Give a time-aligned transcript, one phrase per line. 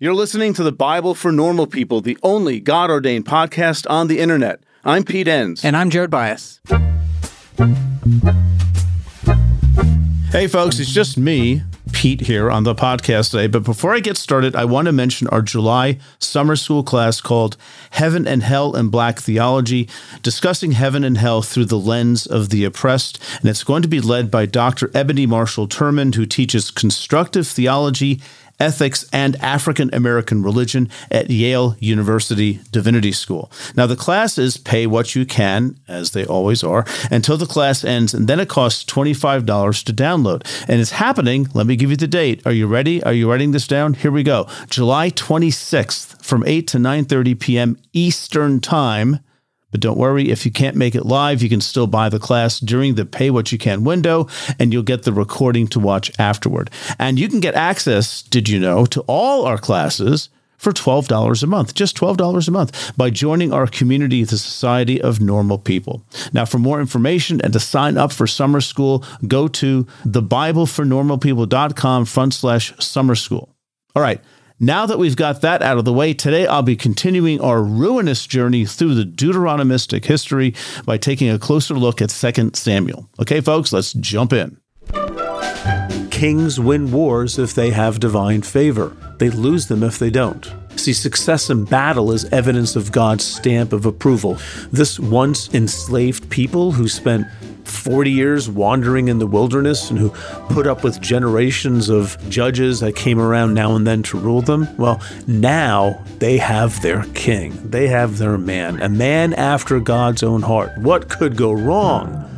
[0.00, 4.18] You're listening to the Bible for Normal People, the only God ordained podcast on the
[4.18, 4.58] internet.
[4.84, 5.64] I'm Pete Enns.
[5.64, 6.58] And I'm Jared Byas.
[10.32, 11.62] Hey, folks, it's just me,
[11.92, 13.46] Pete, here on the podcast today.
[13.46, 17.56] But before I get started, I want to mention our July summer school class called
[17.90, 19.88] Heaven and Hell and Black Theology,
[20.24, 23.22] discussing heaven and hell through the lens of the oppressed.
[23.38, 24.90] And it's going to be led by Dr.
[24.92, 28.20] Ebony Marshall Turman, who teaches constructive theology
[28.60, 33.50] ethics, and African American religion at Yale University Divinity School.
[33.76, 38.14] Now, the classes pay what you can, as they always are, until the class ends,
[38.14, 40.46] and then it costs $25 to download.
[40.68, 41.48] And it's happening.
[41.54, 42.46] Let me give you the date.
[42.46, 43.02] Are you ready?
[43.02, 43.94] Are you writing this down?
[43.94, 44.48] Here we go.
[44.68, 47.78] July 26th from 8 to 9:30 p.m.
[47.92, 49.20] Eastern Time.
[49.74, 52.60] But don't worry, if you can't make it live, you can still buy the class
[52.60, 54.28] during the pay what you can window
[54.60, 56.70] and you'll get the recording to watch afterward.
[56.96, 60.28] And you can get access, did you know, to all our classes
[60.58, 65.20] for $12 a month, just $12 a month, by joining our community, the Society of
[65.20, 66.04] Normal People.
[66.32, 72.32] Now, for more information and to sign up for summer school, go to thebiblefornormalpeople.com front
[72.32, 73.48] slash summer school.
[73.96, 74.20] All right.
[74.60, 78.24] Now that we've got that out of the way, today I'll be continuing our ruinous
[78.24, 83.10] journey through the Deuteronomistic history by taking a closer look at 2 Samuel.
[83.20, 84.60] Okay, folks, let's jump in.
[86.12, 90.54] Kings win wars if they have divine favor, they lose them if they don't.
[90.76, 94.38] See, success in battle is evidence of God's stamp of approval.
[94.70, 97.26] This once enslaved people who spent
[97.64, 100.10] 40 years wandering in the wilderness and who
[100.48, 104.68] put up with generations of judges that came around now and then to rule them,
[104.76, 107.52] well, now they have their king.
[107.70, 110.76] They have their man, a man after God's own heart.
[110.78, 112.30] What could go wrong?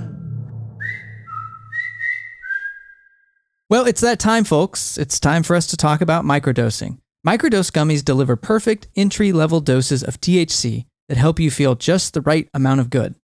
[3.69, 4.97] Well, it's that time, folks.
[4.97, 6.99] It's time for us to talk about microdosing.
[7.27, 12.21] Microdose gummies deliver perfect entry level doses of THC that help you feel just the
[12.21, 13.17] right amount of good.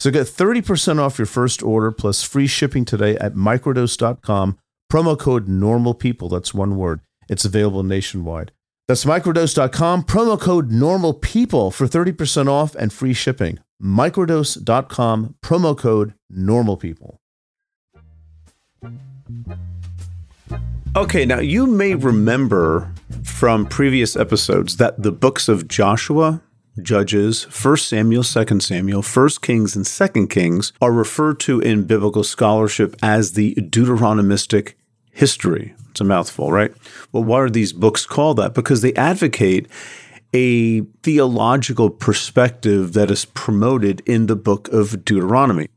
[0.00, 4.58] So get 30% off your first order plus free shipping today at microdose.com.
[4.90, 6.28] Promo code normal people.
[6.30, 7.00] That's one word.
[7.28, 8.50] It's available nationwide.
[8.88, 10.04] That's microdose.com.
[10.04, 13.60] Promo code normal people for 30% off and free shipping.
[13.80, 15.36] Microdose.com.
[15.42, 17.20] Promo code normal people.
[20.96, 26.42] Okay, now you may remember from previous episodes that the books of Joshua,
[26.80, 32.24] Judges, 1 Samuel, 2 Samuel, 1 Kings, and 2 Kings are referred to in biblical
[32.24, 34.74] scholarship as the Deuteronomistic
[35.10, 35.74] history.
[35.90, 36.72] It's a mouthful, right?
[37.12, 38.54] Well, why are these books called that?
[38.54, 39.68] Because they advocate
[40.32, 45.68] a theological perspective that is promoted in the book of Deuteronomy.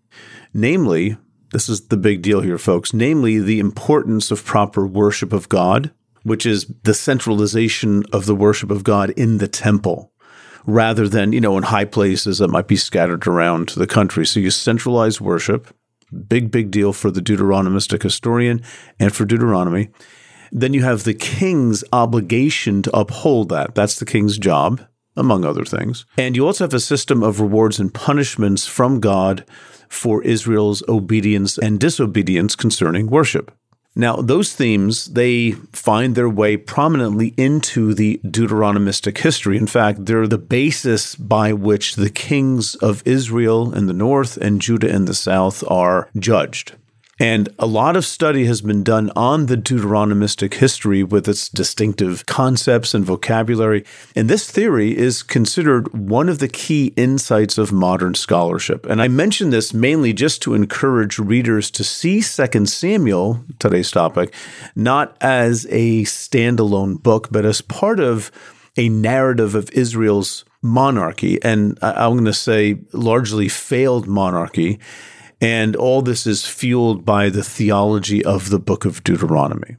[0.54, 1.18] Namely,
[1.52, 5.92] this is the big deal here, folks, namely the importance of proper worship of God,
[6.22, 10.13] which is the centralization of the worship of God in the temple
[10.66, 14.26] rather than, you know, in high places that might be scattered around the country.
[14.26, 15.76] So you centralize worship,
[16.28, 18.62] big, big deal for the Deuteronomistic historian
[19.00, 19.90] and for Deuteronomy.
[20.52, 23.74] Then you have the king's obligation to uphold that.
[23.76, 24.86] That's the king's job,
[25.16, 26.06] among other things.
[26.18, 29.46] And you also have a system of rewards and punishments from God
[29.90, 33.52] for Israel's obedience and disobedience concerning worship.
[33.96, 39.58] Now, those themes, they find their way prominently into the Deuteronomistic history.
[39.58, 44.62] In fact, they're the basis by which the kings of Israel in the north and
[44.62, 46.76] Judah in the south are judged.
[47.24, 52.26] And a lot of study has been done on the Deuteronomistic history with its distinctive
[52.26, 53.86] concepts and vocabulary.
[54.14, 58.86] And this theory is considered one of the key insights of modern scholarship.
[58.88, 64.34] And I mention this mainly just to encourage readers to see 2 Samuel, today's topic,
[64.76, 68.32] not as a standalone book, but as part of
[68.76, 71.42] a narrative of Israel's monarchy.
[71.42, 74.82] And I'm going to say largely failed monarchy
[75.42, 79.78] and all this is fueled by the theology of the book of Deuteronomy.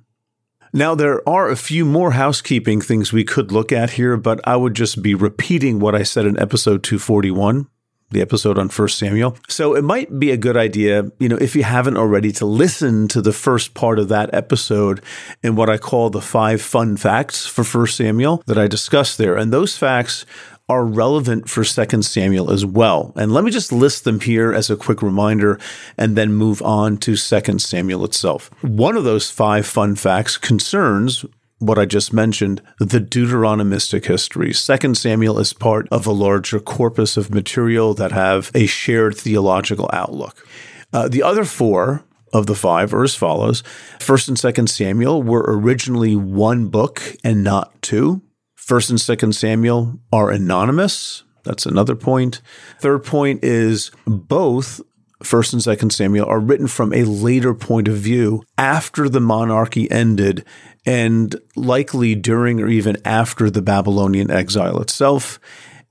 [0.72, 4.56] Now, there are a few more housekeeping things we could look at here, but I
[4.56, 7.68] would just be repeating what I said in episode 241.
[8.14, 9.36] the episode on First Samuel.
[9.48, 13.08] So it might be a good idea, you know, if you haven't already, to listen
[13.08, 15.02] to the first part of that episode
[15.42, 19.36] in what I call the five fun facts for First Samuel that I discussed there.
[19.36, 20.24] And those facts
[20.68, 23.12] are relevant for 2 Samuel as well.
[23.16, 25.58] And let me just list them here as a quick reminder
[25.98, 28.50] and then move on to 2 Samuel itself.
[28.62, 31.24] One of those five fun facts concerns
[31.58, 34.52] what I just mentioned, the Deuteronomistic history.
[34.52, 39.88] Second Samuel is part of a larger corpus of material that have a shared theological
[39.92, 40.46] outlook.
[40.92, 43.62] Uh, the other four of the five are as follows.
[44.00, 48.20] First and Second Samuel were originally one book and not two.
[48.64, 51.22] First and Second Samuel are anonymous.
[51.42, 52.40] That's another point.
[52.80, 54.80] Third point is both
[55.22, 59.90] First and Second Samuel are written from a later point of view after the monarchy
[59.90, 60.46] ended
[60.86, 65.38] and likely during or even after the Babylonian exile itself.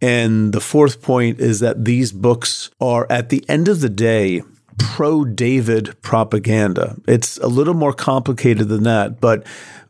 [0.02, 4.42] And the fourth point is that these books are, at the end of the day,
[4.80, 6.98] pro David propaganda.
[7.08, 9.46] It's a little more complicated than that, but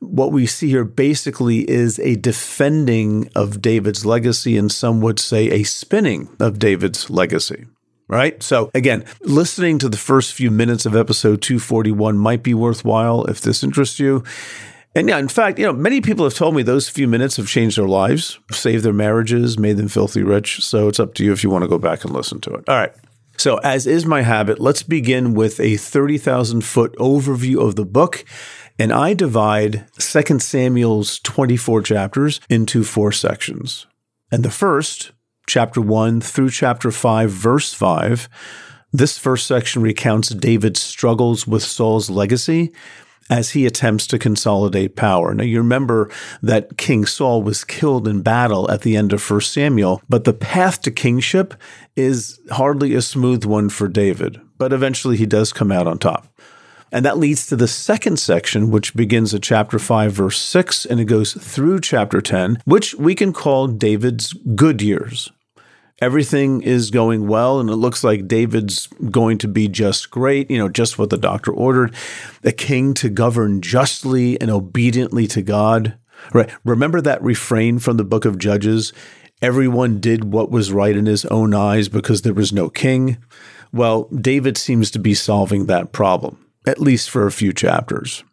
[0.07, 5.50] what we see here basically is a defending of David's legacy, and some would say
[5.50, 7.65] a spinning of David's legacy
[8.07, 8.44] right?
[8.44, 13.41] So again, listening to the first few minutes of episode 241 might be worthwhile if
[13.41, 14.23] this interests you.
[14.95, 17.47] And yeah, in fact, you know, many people have told me those few minutes have
[17.47, 20.63] changed their lives, saved their marriages, made them filthy rich.
[20.63, 22.69] So it's up to you if you want to go back and listen to it.
[22.69, 22.94] All right.
[23.38, 28.23] So, as is my habit, let's begin with a 30,000 foot overview of the book.
[28.80, 33.86] And I divide 2 Samuel's 24 chapters into four sections.
[34.31, 35.12] And the first,
[35.46, 38.28] chapter 1 through chapter 5, verse 5,
[38.92, 42.72] this first section recounts David's struggles with Saul's legacy
[43.30, 45.34] as he attempts to consolidate power.
[45.34, 46.12] Now, you remember
[46.42, 50.34] that King Saul was killed in battle at the end of 1 Samuel, but the
[50.34, 51.54] path to kingship
[51.96, 56.28] is hardly a smooth one for David, but eventually he does come out on top.
[56.94, 61.00] And that leads to the second section, which begins at chapter 5, verse 6, and
[61.00, 65.31] it goes through chapter 10, which we can call David's good years
[66.04, 70.57] everything is going well and it looks like David's going to be just great, you
[70.57, 71.95] know, just what the doctor ordered,
[72.44, 75.98] a king to govern justly and obediently to God.
[76.34, 76.50] Right.
[76.66, 78.92] Remember that refrain from the book of Judges?
[79.42, 83.18] Everyone did what was right in his own eyes because there was no king.
[83.72, 88.24] Well, David seems to be solving that problem, at least for a few chapters.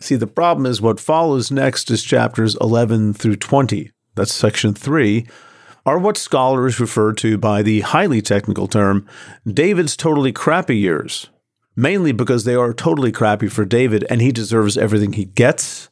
[0.00, 3.90] See, the problem is what follows next is chapters 11 through 20.
[4.14, 5.26] That's section 3
[5.86, 9.06] are what scholars refer to by the highly technical term
[9.46, 11.30] David's totally crappy years,
[11.76, 15.88] mainly because they are totally crappy for David and he deserves everything he gets.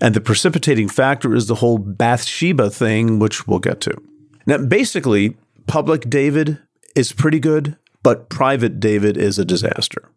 [0.00, 4.00] And the precipitating factor is the whole Bathsheba thing, which we'll get to.
[4.46, 5.36] Now, basically,
[5.66, 6.60] public David
[6.94, 10.08] is pretty good, but private David is a disaster.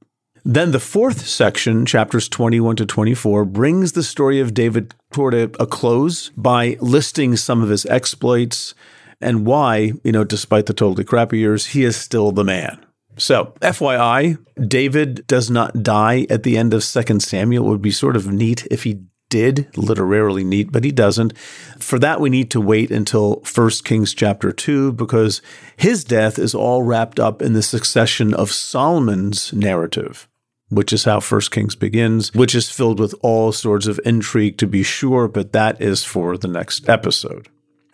[0.43, 5.43] Then the fourth section, chapters 21 to 24, brings the story of David toward a,
[5.61, 8.73] a, close by listing some of his exploits
[9.19, 12.83] and why, you know, despite the totally crappy years, he is still the man.
[13.17, 17.67] So, FYI, David does not die at the end of 2 Samuel.
[17.67, 21.37] It would be sort of neat if he did, literally neat, but he doesn't.
[21.77, 25.43] For that, we need to wait until 1 Kings chapter 2 because
[25.77, 30.27] his death is all wrapped up in the succession of Solomon's narrative
[30.71, 34.65] which is how First Kings begins, which is filled with all sorts of intrigue to
[34.65, 37.49] be sure, but that is for the next episode.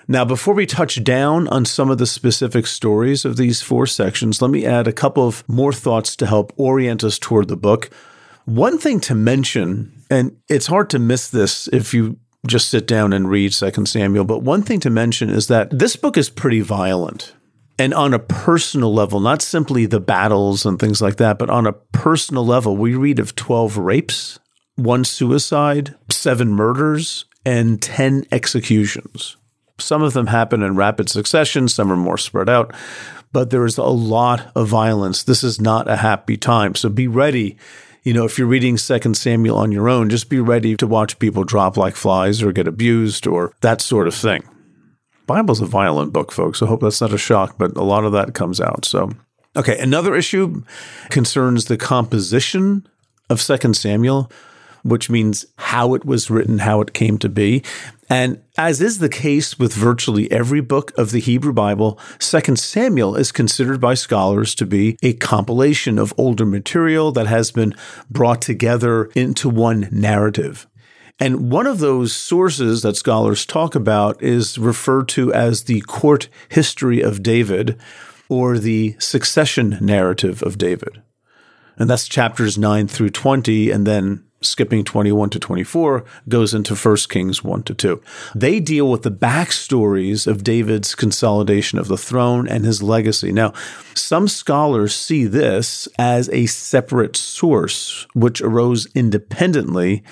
[0.08, 4.42] Now, before we touch down on some of the specific stories of these four sections,
[4.42, 7.90] let me add a couple of more thoughts to help orient us toward the book.
[8.46, 13.12] One thing to mention, and it's hard to miss this if you just sit down
[13.12, 16.62] and read Second Samuel, but one thing to mention is that this book is pretty
[16.62, 17.34] violent
[17.80, 21.68] and on a personal level, not simply the battles and things like that, but on
[21.68, 24.40] a personal level, we read of 12 rapes,
[24.76, 29.38] one suicide, seven murders, and 10 executions.
[29.80, 32.74] Some of them happen in rapid succession, some are more spread out,
[33.32, 35.22] but there is a lot of violence.
[35.22, 36.74] This is not a happy time.
[36.74, 37.58] So be ready.
[38.04, 41.20] You know, if you're reading Second Samuel on your own, just be ready to watch
[41.20, 44.44] people drop like flies or get abused or that sort of thing.
[45.28, 46.62] Bible's a violent book, folks.
[46.62, 48.86] I hope that's not a shock, but a lot of that comes out.
[48.86, 49.12] So,
[49.56, 50.64] okay, another issue
[51.10, 52.88] concerns the composition
[53.30, 54.32] of Second Samuel,
[54.84, 57.62] which means how it was written, how it came to be.
[58.10, 63.16] And as is the case with virtually every book of the Hebrew Bible, Second Samuel
[63.16, 67.76] is considered by scholars to be a compilation of older material that has been
[68.10, 70.68] brought together into one narrative.
[71.20, 76.30] And one of those sources that scholars talk about is referred to as the court
[76.50, 77.80] history of David.
[78.30, 81.02] or the succession narrative of David.
[81.78, 86.96] And that's chapters 9 through 20, and then skipping 21 to 24 goes into 1
[87.10, 88.02] Kings 1 to 2.
[88.36, 93.32] They deal with the backstories of David's consolidation of the throne and his legacy.
[93.32, 93.54] Now,
[93.96, 100.04] some scholars see this as a separate source which arose independently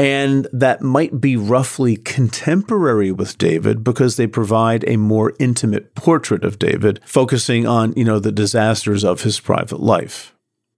[0.00, 6.42] and that might be roughly contemporary with David because they provide a more intimate portrait
[6.42, 10.34] of David focusing on, you know, the disasters of his private life.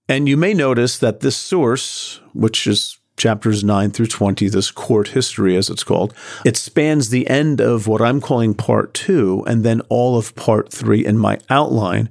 [0.09, 5.09] And you may notice that this source, which is chapters 9 through 20, this court
[5.09, 6.13] history, as it's called,
[6.45, 10.73] it spans the end of what I'm calling part two and then all of part
[10.73, 12.09] three in my outline.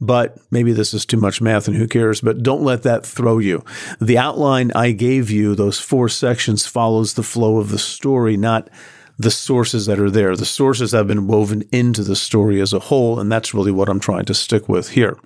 [0.00, 3.38] But maybe this is too much math and who cares, but don't let that throw
[3.38, 3.62] you.
[4.00, 8.70] The outline I gave you, those four sections, follows the flow of the story, not
[9.18, 10.34] the sources that are there.
[10.34, 13.90] The sources have been woven into the story as a whole, and that's really what
[13.90, 15.18] I'm trying to stick with here.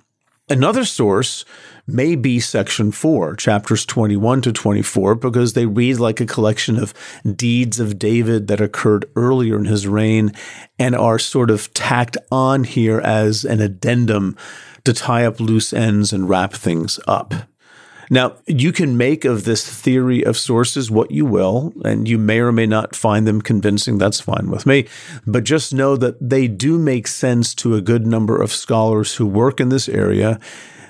[0.47, 1.43] Another source
[1.87, 6.93] may be section 4, chapters 21 to 24, because they read like a collection of
[7.35, 10.33] deeds of David that occurred earlier in his reign
[10.77, 14.37] and are sort of tacked on here as an addendum
[14.85, 17.33] to tie up loose ends and wrap things up.
[18.09, 22.39] Now, you can make of this theory of sources what you will, and you may
[22.39, 23.97] or may not find them convincing.
[23.97, 24.87] That's fine with me.
[25.25, 29.25] But just know that they do make sense to a good number of scholars who
[29.25, 30.39] work in this area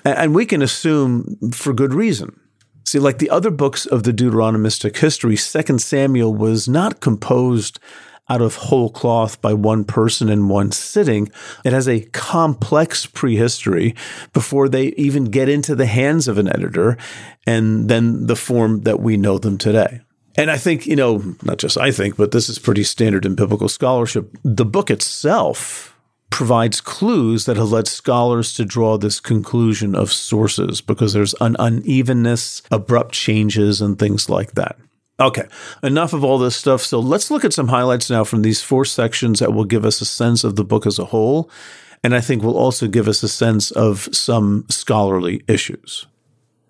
[0.06, 2.40] and we can assume for good reason.
[2.86, 7.80] See, like the other books of the Deuteronomistic history, Second Samuel was not composed
[8.30, 11.32] out of whole cloth by one person in one sitting.
[11.64, 13.96] It has a complex prehistory
[14.34, 16.98] before they even get into the hands of an editor
[17.46, 20.02] and then the form that we know them today.
[20.38, 23.36] And I think, you know, not just I think, but this is pretty standard in
[23.36, 24.36] biblical scholarship.
[24.44, 25.96] The book itself
[26.30, 31.56] provides clues that have led scholars to draw this conclusion of sources because there's an
[31.60, 34.78] unevenness, abrupt changes, and things like that.
[35.20, 35.48] Okay,
[35.82, 36.82] enough of all this stuff.
[36.82, 40.02] So let's look at some highlights now from these four sections that will give us
[40.02, 41.50] a sense of the book as a whole.
[42.04, 46.06] And I think will also give us a sense of some scholarly issues.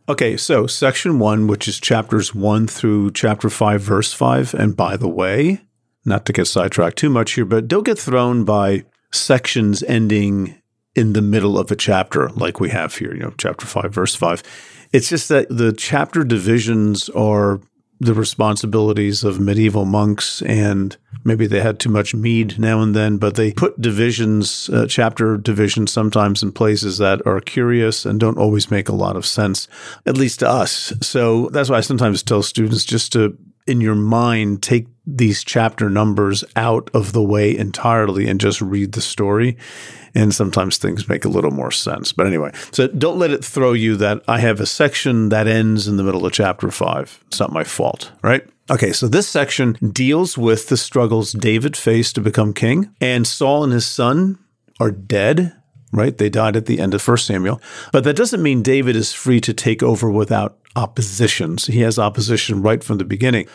[0.07, 4.53] Okay, so section one, which is chapters one through chapter five, verse five.
[4.53, 5.61] And by the way,
[6.05, 10.61] not to get sidetracked too much here, but don't get thrown by sections ending
[10.95, 14.15] in the middle of a chapter like we have here, you know, chapter 5, verse
[14.15, 14.43] 5.
[14.93, 17.59] It's just that the chapter divisions are
[18.05, 23.17] the responsibilities of medieval monks and maybe they had too much mead now and then
[23.17, 28.37] but they put divisions uh, chapter divisions sometimes in places that are curious and don't
[28.37, 29.67] always make a lot of sense
[30.05, 30.93] at least to us.
[31.01, 35.89] So that's why i sometimes tell students just to in your mind take these chapter
[35.89, 39.57] numbers out of the way entirely and just read the story.
[40.13, 42.13] And sometimes things make a little more sense.
[42.13, 45.87] But anyway, so don't let it throw you that I have a section that ends
[45.87, 47.21] in the middle of chapter five.
[47.27, 48.47] It's not my fault, right?
[48.69, 53.63] Okay, so this section deals with the struggles David faced to become king, and Saul
[53.63, 54.39] and his son
[54.79, 55.53] are dead
[55.95, 56.17] right?
[56.17, 57.61] They died at the end of 1 Samuel.
[57.91, 61.67] But that doesn't mean David is free to take over without oppositions.
[61.67, 63.47] He has opposition right from the beginning.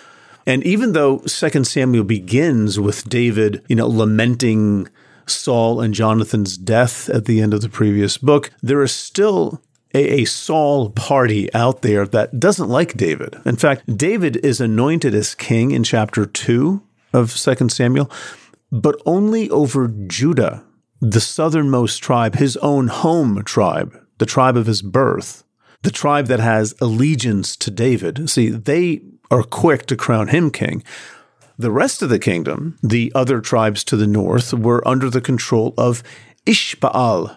[0.47, 4.88] And even though 2 Samuel begins with David, you know, lamenting
[5.26, 9.62] Saul and Jonathan's death at the end of the previous book, there is still
[9.94, 13.37] a, a, Saul party out there that doesn't like David.
[13.44, 16.82] In fact, David is anointed as king in chapter 2
[17.12, 18.11] of 2 Samuel,
[18.70, 20.64] but only over Judah,
[21.00, 25.44] the southernmost tribe, his own home tribe, the tribe of his birth
[25.82, 30.82] the tribe that has allegiance to David, see, they are quick to crown him king.
[31.58, 35.75] The rest of the kingdom, the other tribes to the north, were under the control
[35.76, 36.02] of
[36.46, 37.37] Ishbaal,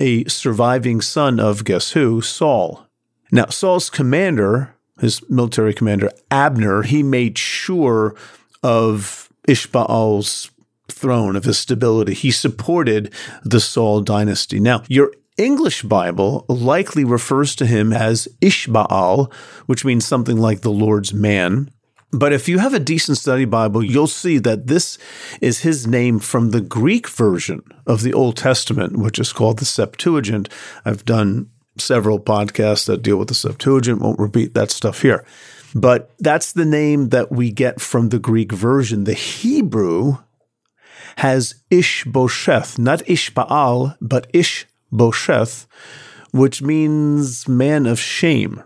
[0.00, 2.20] a surviving son of guess who?
[2.20, 2.86] Saul.
[3.32, 8.14] Now, Saul's commander, his military commander, Abner, he made sure
[8.62, 10.50] of Ishbaal's
[10.90, 12.14] throne, of his stability.
[12.14, 13.12] He supported
[13.44, 14.60] the Saul dynasty.
[14.60, 19.32] Now, your English Bible likely refers to him as Ishbaal,
[19.64, 21.70] which means something like the Lord's man.
[22.12, 24.98] But if you have a decent study Bible, you'll see that this
[25.40, 29.64] is his name from the Greek version of the Old Testament, which is called the
[29.64, 30.50] Septuagint.
[30.84, 35.24] I've done several podcasts that deal with the Septuagint, won't repeat that stuff here.
[35.74, 39.04] But that's the name that we get from the Greek version.
[39.04, 40.18] The Hebrew
[41.16, 45.66] has Ishbosheth, not Ishbaal, but Ish Bosheth,
[46.32, 48.62] which means man of shame.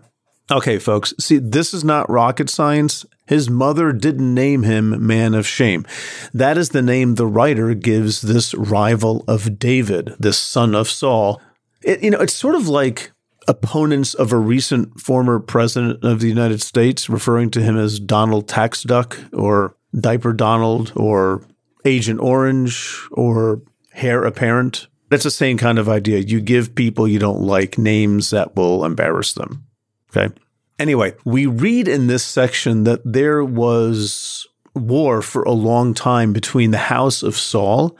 [0.50, 3.06] Okay, folks, see, this is not rocket science.
[3.26, 5.86] His mother didn't name him Man of Shame.
[6.34, 11.40] That is the name the writer gives this rival of David, this son of Saul.
[11.82, 13.12] It, you know, it's sort of like
[13.48, 18.48] opponents of a recent former president of the United States referring to him as Donald
[18.48, 21.46] Tax Duck or Diaper Donald or
[21.84, 23.62] Agent Orange or
[23.92, 24.88] Hair Apparent.
[25.14, 26.18] That's the same kind of idea.
[26.18, 29.64] You give people you don't like names that will embarrass them.
[30.10, 30.34] Okay.
[30.76, 34.44] Anyway, we read in this section that there was
[34.74, 37.96] war for a long time between the house of Saul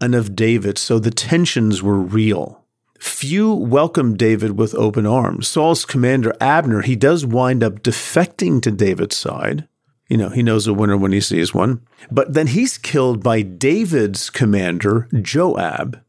[0.00, 2.64] and of David, so the tensions were real.
[2.98, 5.46] Few welcomed David with open arms.
[5.46, 9.68] Saul's commander, Abner, he does wind up defecting to David's side.
[10.08, 11.86] You know, he knows a winner when he sees one.
[12.10, 16.02] But then he's killed by David's commander, Joab,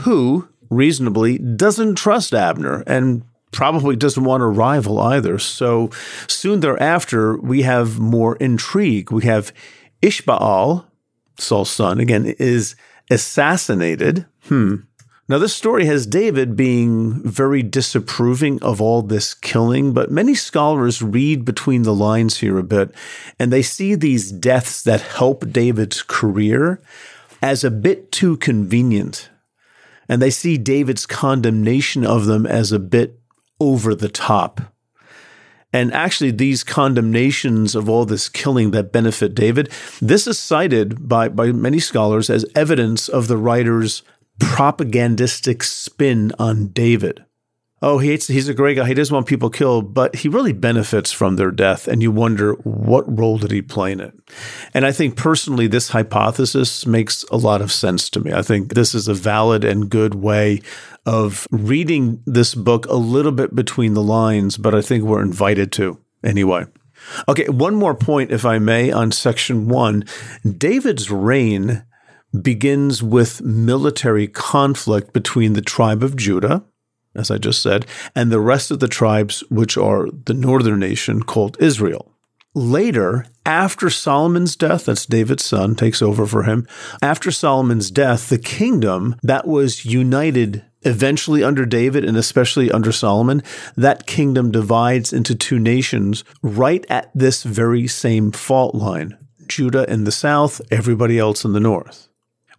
[0.00, 5.38] who reasonably doesn't trust Abner and probably doesn't want a rival either.
[5.38, 5.90] So
[6.28, 9.10] soon thereafter, we have more intrigue.
[9.10, 9.52] We have
[10.02, 10.84] Ishbaal,
[11.38, 12.76] Saul's son, again, is
[13.10, 14.26] assassinated.
[14.44, 14.76] Hmm.
[15.28, 21.02] Now, this story has David being very disapproving of all this killing, but many scholars
[21.02, 22.92] read between the lines here a bit,
[23.38, 26.80] and they see these deaths that help David's career
[27.40, 29.30] as a bit too convenient.
[30.10, 33.20] And they see David's condemnation of them as a bit
[33.60, 34.60] over the top.
[35.72, 39.70] And actually, these condemnations of all this killing that benefit David,
[40.02, 44.02] this is cited by, by many scholars as evidence of the writer's
[44.40, 47.24] propagandistic spin on David
[47.82, 48.86] oh, he hates, he's a great guy.
[48.86, 51.88] He doesn't want people killed, but he really benefits from their death.
[51.88, 54.14] And you wonder, what role did he play in it?
[54.74, 58.32] And I think personally, this hypothesis makes a lot of sense to me.
[58.32, 60.60] I think this is a valid and good way
[61.06, 65.72] of reading this book a little bit between the lines, but I think we're invited
[65.72, 66.66] to anyway.
[67.26, 70.04] Okay, one more point, if I may, on section one.
[70.44, 71.84] David's reign
[72.38, 76.62] begins with military conflict between the tribe of Judah
[77.14, 81.22] as I just said, and the rest of the tribes, which are the northern nation
[81.22, 82.12] called Israel.
[82.54, 86.66] Later, after Solomon's death, that's David's son, takes over for him.
[87.00, 93.42] After Solomon's death, the kingdom that was united eventually under David and especially under Solomon,
[93.76, 100.04] that kingdom divides into two nations right at this very same fault line Judah in
[100.04, 102.08] the south, everybody else in the north.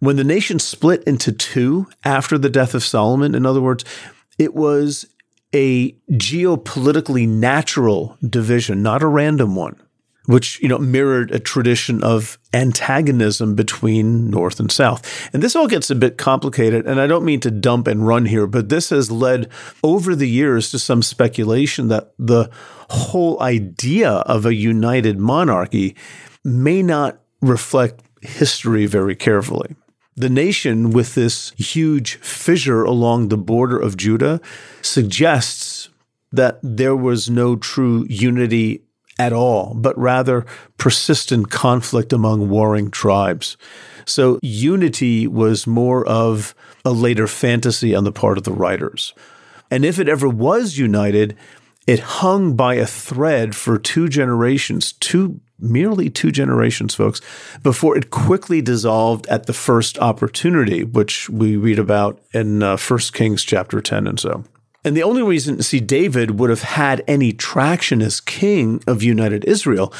[0.00, 3.84] When the nation split into two after the death of Solomon, in other words,
[4.42, 5.06] it was
[5.54, 9.80] a geopolitically natural division, not a random one,
[10.26, 15.30] which you know mirrored a tradition of antagonism between North and South.
[15.32, 18.26] And this all gets a bit complicated, and I don't mean to dump and run
[18.26, 19.48] here, but this has led
[19.84, 22.50] over the years to some speculation that the
[22.90, 25.96] whole idea of a united monarchy
[26.44, 29.76] may not reflect history very carefully.
[30.16, 34.40] The nation, with this huge fissure along the border of Judah,
[34.82, 35.88] suggests
[36.32, 38.82] that there was no true unity
[39.18, 40.44] at all, but rather
[40.78, 43.56] persistent conflict among warring tribes.
[44.06, 49.14] So unity was more of a later fantasy on the part of the writers.
[49.70, 51.36] And if it ever was united,
[51.86, 57.20] it hung by a thread for two generations, two merely two generations, folks,
[57.62, 62.98] before it quickly dissolved at the first opportunity, which we read about in uh, 1
[63.12, 64.44] Kings chapter 10 and so.
[64.84, 69.44] And the only reason, see, David would have had any traction as king of united
[69.44, 69.92] Israel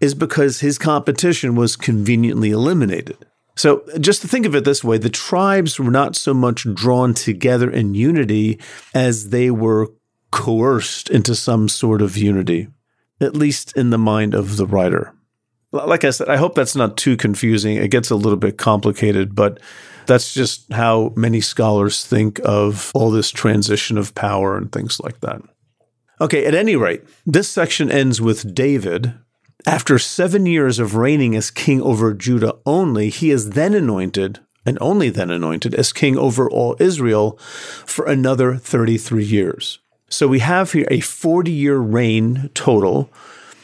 [0.00, 3.26] is because his competition was conveniently eliminated.
[3.56, 7.12] So, just to think of it this way, the tribes were not so much drawn
[7.12, 8.58] together in unity
[8.94, 9.88] as they were
[10.30, 12.68] coerced into some sort of unity
[13.20, 15.12] at least in the mind of the writer.
[15.72, 17.76] Like I said, I hope that's not too confusing.
[17.76, 19.60] It gets a little bit complicated, but
[20.06, 25.20] that's just how many scholars think of all this transition of power and things like
[25.20, 25.42] that.
[26.20, 29.14] Okay, at any rate, this section ends with David.
[29.66, 34.76] After seven years of reigning as king over Judah only, he is then anointed, and
[34.80, 37.38] only then anointed, as king over all Israel
[37.86, 39.79] for another 33 years.
[40.10, 43.10] So we have here a 40 year reign total,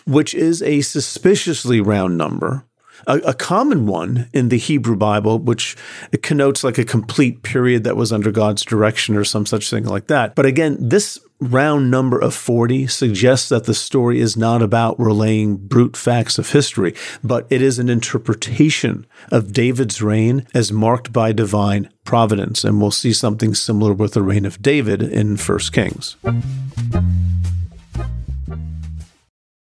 [0.07, 2.65] which is a suspiciously round number.
[3.07, 5.77] A, a, common one in the Hebrew Bible, which
[6.23, 10.09] connotes like a complete period that was under God's direction or some such thing like
[10.09, 10.35] that.
[10.35, 15.57] But again, this round number of 40 suggests that the story is not about relaying
[15.57, 21.33] brute facts of history, but it is an interpretation of David's reign as marked by
[21.33, 22.65] divine providence.
[22.65, 26.17] And we'll see something similar with the reign of David in 1 Kings.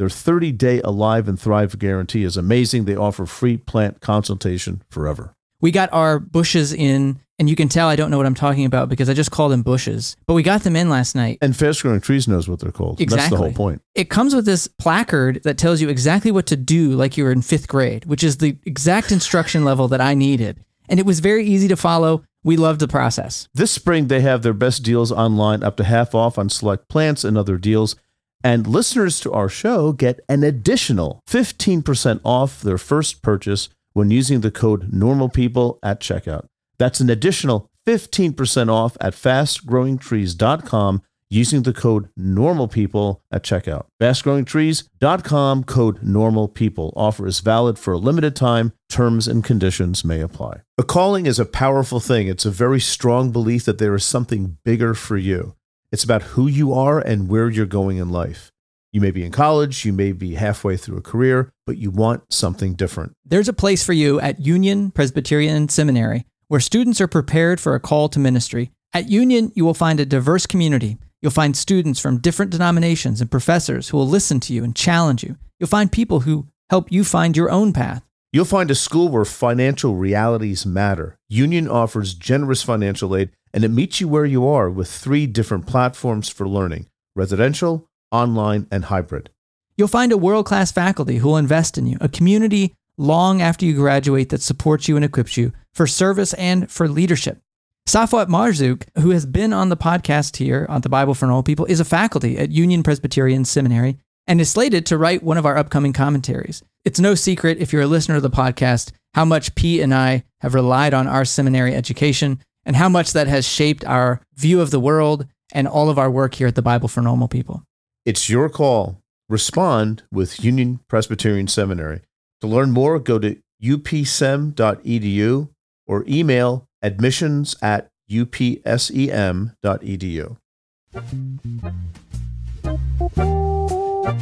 [0.00, 2.86] their 30 day Alive and Thrive guarantee is amazing.
[2.86, 5.34] They offer free plant consultation forever.
[5.60, 8.64] We got our bushes in, and you can tell I don't know what I'm talking
[8.64, 10.16] about because I just called them bushes.
[10.26, 11.36] But we got them in last night.
[11.42, 12.98] And Fast Growing Trees knows what they're called.
[12.98, 13.20] Exactly.
[13.20, 13.82] That's the whole point.
[13.94, 17.32] It comes with this placard that tells you exactly what to do, like you were
[17.32, 20.64] in fifth grade, which is the exact instruction level that I needed.
[20.88, 22.24] And it was very easy to follow.
[22.42, 23.48] We loved the process.
[23.52, 27.22] This spring, they have their best deals online, up to half off on select plants
[27.22, 27.96] and other deals.
[28.42, 34.40] And listeners to our show get an additional 15% off their first purchase when using
[34.40, 36.46] the code NORMALPEOPLE at checkout.
[36.78, 43.86] That's an additional 15% off at fastgrowingtrees.com using the code NORMALPEOPLE at checkout.
[44.00, 46.92] Fastgrowingtrees.com code NORMALPEOPLE.
[46.96, 48.72] Offer is valid for a limited time.
[48.88, 50.62] Terms and conditions may apply.
[50.76, 52.26] A calling is a powerful thing.
[52.26, 55.54] It's a very strong belief that there is something bigger for you.
[55.92, 58.52] It's about who you are and where you're going in life.
[58.92, 62.32] You may be in college, you may be halfway through a career, but you want
[62.32, 63.12] something different.
[63.24, 67.80] There's a place for you at Union Presbyterian Seminary where students are prepared for a
[67.80, 68.70] call to ministry.
[68.92, 70.98] At Union, you will find a diverse community.
[71.22, 75.22] You'll find students from different denominations and professors who will listen to you and challenge
[75.22, 75.36] you.
[75.58, 78.04] You'll find people who help you find your own path.
[78.32, 81.16] You'll find a school where financial realities matter.
[81.28, 85.66] Union offers generous financial aid and it meets you where you are with three different
[85.66, 86.86] platforms for learning
[87.16, 89.30] residential, online, and hybrid.
[89.76, 93.64] You'll find a world class faculty who will invest in you, a community long after
[93.64, 97.40] you graduate that supports you and equips you for service and for leadership.
[97.88, 101.64] Safwat Marzouk, who has been on the podcast here on the Bible for Normal People,
[101.64, 105.56] is a faculty at Union Presbyterian Seminary and is slated to write one of our
[105.56, 106.62] upcoming commentaries.
[106.84, 110.24] It's no secret, if you're a listener to the podcast, how much Pete and I
[110.40, 114.70] have relied on our seminary education and how much that has shaped our view of
[114.70, 117.64] the world and all of our work here at the Bible for Normal People.
[118.04, 119.00] It's your call.
[119.28, 122.00] Respond with Union Presbyterian Seminary.
[122.40, 125.48] To learn more, go to upsem.edu
[125.86, 129.56] or email admissions at upsem.edu.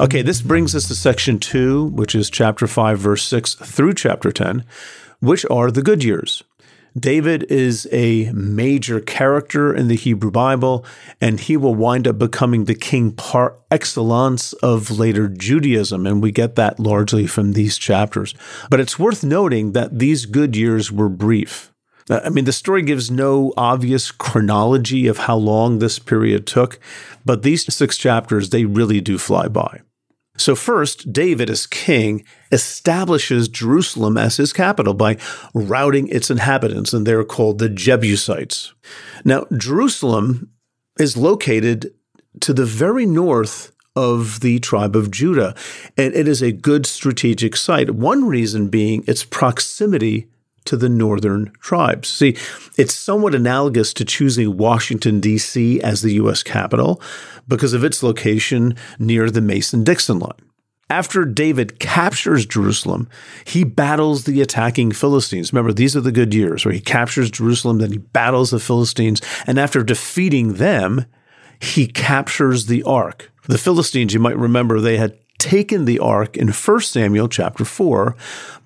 [0.00, 4.30] Okay, this brings us to section two, which is chapter five, verse six through chapter
[4.30, 4.64] 10,
[5.20, 6.44] which are the good years.
[6.96, 10.84] David is a major character in the Hebrew Bible,
[11.20, 16.06] and he will wind up becoming the king par excellence of later Judaism.
[16.06, 18.34] And we get that largely from these chapters.
[18.70, 21.72] But it's worth noting that these good years were brief.
[22.10, 26.78] Uh, I mean, the story gives no obvious chronology of how long this period took,
[27.24, 29.82] but these six chapters, they really do fly by.
[30.38, 35.18] So, first, David, as king, establishes Jerusalem as his capital by
[35.52, 38.72] routing its inhabitants, and they're called the Jebusites.
[39.24, 40.50] Now, Jerusalem
[40.98, 41.92] is located
[42.40, 45.56] to the very north of the tribe of Judah,
[45.96, 47.90] and it is a good strategic site.
[47.90, 50.28] One reason being its proximity
[50.68, 52.08] to the northern tribes.
[52.08, 52.36] See,
[52.76, 55.80] it's somewhat analogous to choosing Washington, D.C.
[55.80, 56.42] as the U.S.
[56.42, 57.02] capital
[57.46, 60.40] because of its location near the Mason Dixon line.
[60.90, 63.08] After David captures Jerusalem,
[63.44, 65.52] he battles the attacking Philistines.
[65.52, 69.20] Remember, these are the good years where he captures Jerusalem, then he battles the Philistines,
[69.46, 71.04] and after defeating them,
[71.60, 73.30] he captures the ark.
[73.48, 78.16] The Philistines, you might remember, they had taken the ark in 1 Samuel chapter 4,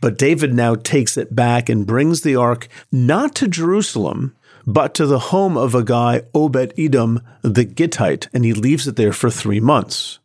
[0.01, 4.35] but David now takes it back and brings the ark not to Jerusalem,
[4.67, 8.97] but to the home of a guy, Obed Edom the Gittite, and he leaves it
[8.97, 10.19] there for three months.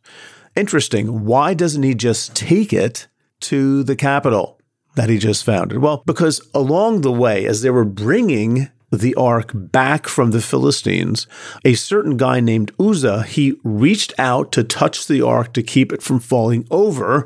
[0.56, 1.26] Interesting.
[1.26, 3.08] Why doesn't he just take it
[3.42, 4.60] to the capital
[4.96, 5.80] that he just founded?
[5.80, 11.28] Well, because along the way, as they were bringing the ark back from the Philistines,
[11.66, 16.02] a certain guy named Uzzah, he reached out to touch the ark to keep it
[16.02, 17.26] from falling over.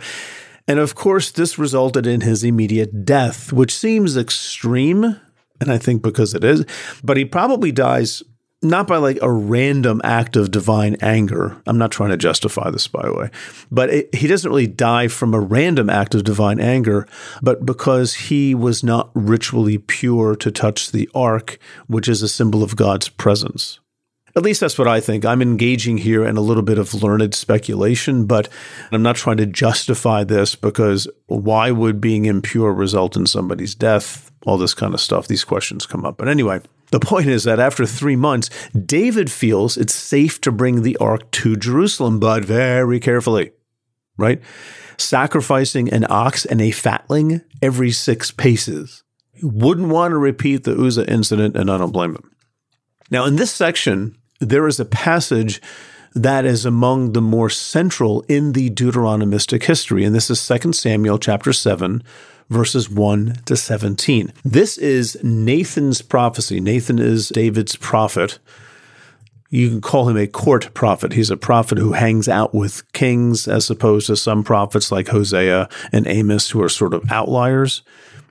[0.68, 5.20] And of course, this resulted in his immediate death, which seems extreme.
[5.60, 6.66] And I think because it is,
[7.04, 8.24] but he probably dies
[8.62, 11.60] not by like a random act of divine anger.
[11.66, 13.30] I'm not trying to justify this, by the way,
[13.72, 17.08] but it, he doesn't really die from a random act of divine anger,
[17.42, 22.62] but because he was not ritually pure to touch the ark, which is a symbol
[22.62, 23.80] of God's presence.
[24.36, 25.26] At least that's what I think.
[25.26, 28.48] I'm engaging here in a little bit of learned speculation, but
[28.92, 34.32] I'm not trying to justify this because why would being impure result in somebody's death?
[34.46, 35.28] All this kind of stuff.
[35.28, 36.18] These questions come up.
[36.18, 40.82] But anyway, the point is that after three months, David feels it's safe to bring
[40.82, 43.52] the ark to Jerusalem, but very carefully,
[44.18, 44.42] right?
[44.98, 49.04] Sacrificing an ox and a fatling every six paces.
[49.42, 52.32] Wouldn't want to repeat the Uzzah incident, and I don't blame him.
[53.10, 55.62] Now, in this section, there is a passage
[56.14, 61.18] that is among the more central in the Deuteronomistic history, and this is 2 Samuel
[61.18, 62.04] chapter 7,
[62.52, 64.32] verses 1 to 17.
[64.44, 66.60] This is Nathan's prophecy.
[66.60, 68.40] Nathan is David's prophet.
[69.50, 71.14] You can call him a court prophet.
[71.14, 75.70] He's a prophet who hangs out with kings as opposed to some prophets like Hosea
[75.92, 77.84] and Amos who are sort of outliers.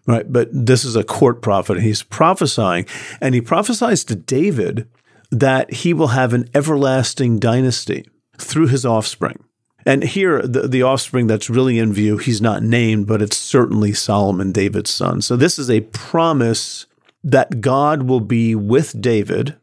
[0.07, 0.31] Right.
[0.31, 1.81] But this is a court prophet.
[1.81, 2.87] He's prophesying
[3.21, 4.89] and he prophesies to David
[5.31, 8.07] that he will have an everlasting dynasty
[8.39, 9.45] through his offspring.
[9.87, 13.93] And here, the, the offspring that's really in view, he's not named, but it's certainly
[13.93, 15.23] Solomon, David's son.
[15.23, 16.87] So this is a promise
[17.25, 19.57] that God will be with David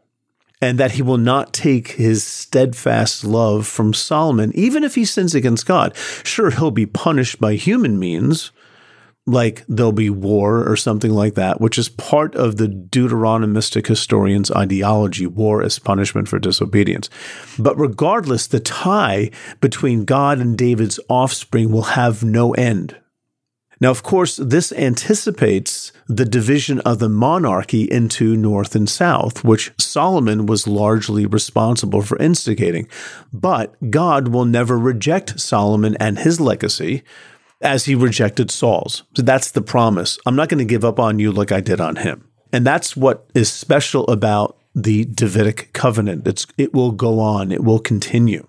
[0.61, 5.35] and that he will not take his steadfast love from Solomon, even if he sins
[5.35, 5.95] against God.
[6.23, 8.51] Sure, he'll be punished by human means,
[9.27, 14.49] like there'll be war or something like that, which is part of the Deuteronomistic historian's
[14.51, 17.09] ideology war as punishment for disobedience.
[17.59, 22.95] But regardless, the tie between God and David's offspring will have no end.
[23.79, 29.71] Now, of course, this anticipates the division of the monarchy into north and south, which
[29.77, 32.87] Solomon was largely responsible for instigating.
[33.31, 37.03] But God will never reject Solomon and his legacy
[37.61, 39.03] as he rejected Saul's.
[39.15, 40.17] So that's the promise.
[40.25, 42.27] I'm not going to give up on you like I did on him.
[42.53, 46.27] And that's what is special about the Davidic covenant.
[46.27, 48.47] It's, it will go on, it will continue.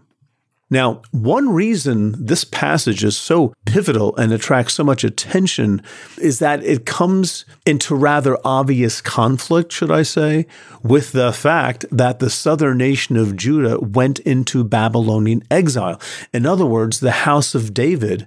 [0.71, 5.81] Now, one reason this passage is so pivotal and attracts so much attention
[6.18, 10.47] is that it comes into rather obvious conflict, should I say,
[10.83, 15.99] with the fact that the southern nation of Judah went into Babylonian exile.
[16.35, 18.27] In other words, the house of David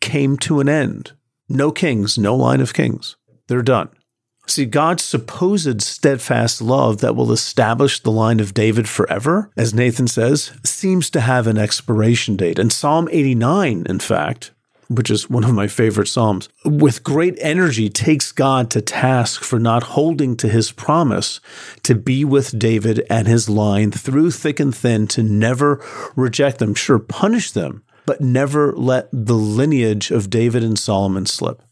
[0.00, 1.12] came to an end.
[1.48, 3.16] No kings, no line of kings.
[3.48, 3.88] They're done.
[4.46, 10.08] See, God's supposed steadfast love that will establish the line of David forever, as Nathan
[10.08, 12.58] says, seems to have an expiration date.
[12.58, 14.50] And Psalm 89, in fact,
[14.88, 19.60] which is one of my favorite Psalms, with great energy takes God to task for
[19.60, 21.38] not holding to his promise
[21.84, 25.80] to be with David and his line through thick and thin, to never
[26.16, 31.62] reject them, sure, punish them, but never let the lineage of David and Solomon slip.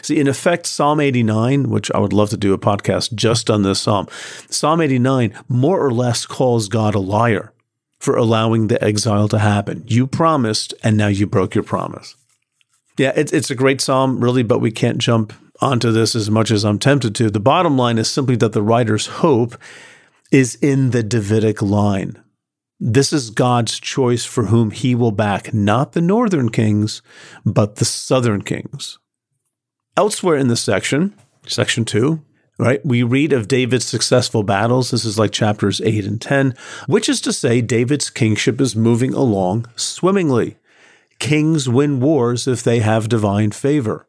[0.00, 3.64] See, in effect, Psalm 89, which I would love to do a podcast just on
[3.64, 4.08] this psalm,
[4.48, 7.52] Psalm 89 more or less calls God a liar
[7.98, 9.84] for allowing the exile to happen.
[9.86, 12.16] You promised, and now you broke your promise.
[12.96, 16.50] Yeah, it's, it's a great psalm, really, but we can't jump onto this as much
[16.50, 17.28] as I'm tempted to.
[17.28, 19.54] The bottom line is simply that the writer's hope
[20.32, 22.23] is in the Davidic line.
[22.86, 27.00] This is God's choice for whom he will back not the northern kings,
[27.42, 28.98] but the southern kings.
[29.96, 31.14] Elsewhere in the section,
[31.46, 32.20] section two,
[32.58, 34.90] right, we read of David's successful battles.
[34.90, 36.54] This is like chapters 8 and 10,
[36.86, 40.58] which is to say, David's kingship is moving along swimmingly.
[41.18, 44.06] Kings win wars if they have divine favor,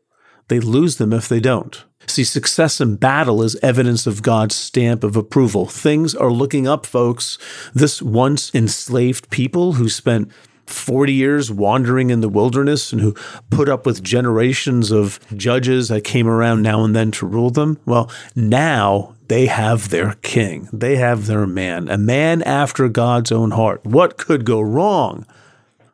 [0.49, 1.85] they lose them if they don't.
[2.15, 5.65] See, success in battle is evidence of God's stamp of approval.
[5.65, 7.38] Things are looking up, folks.
[7.73, 10.32] This once enslaved people who spent
[10.65, 13.15] 40 years wandering in the wilderness and who
[13.49, 17.80] put up with generations of judges that came around now and then to rule them.
[17.86, 20.69] Well, now they have their king.
[20.71, 23.86] They have their man, a man after God's own heart.
[23.86, 25.25] What could go wrong?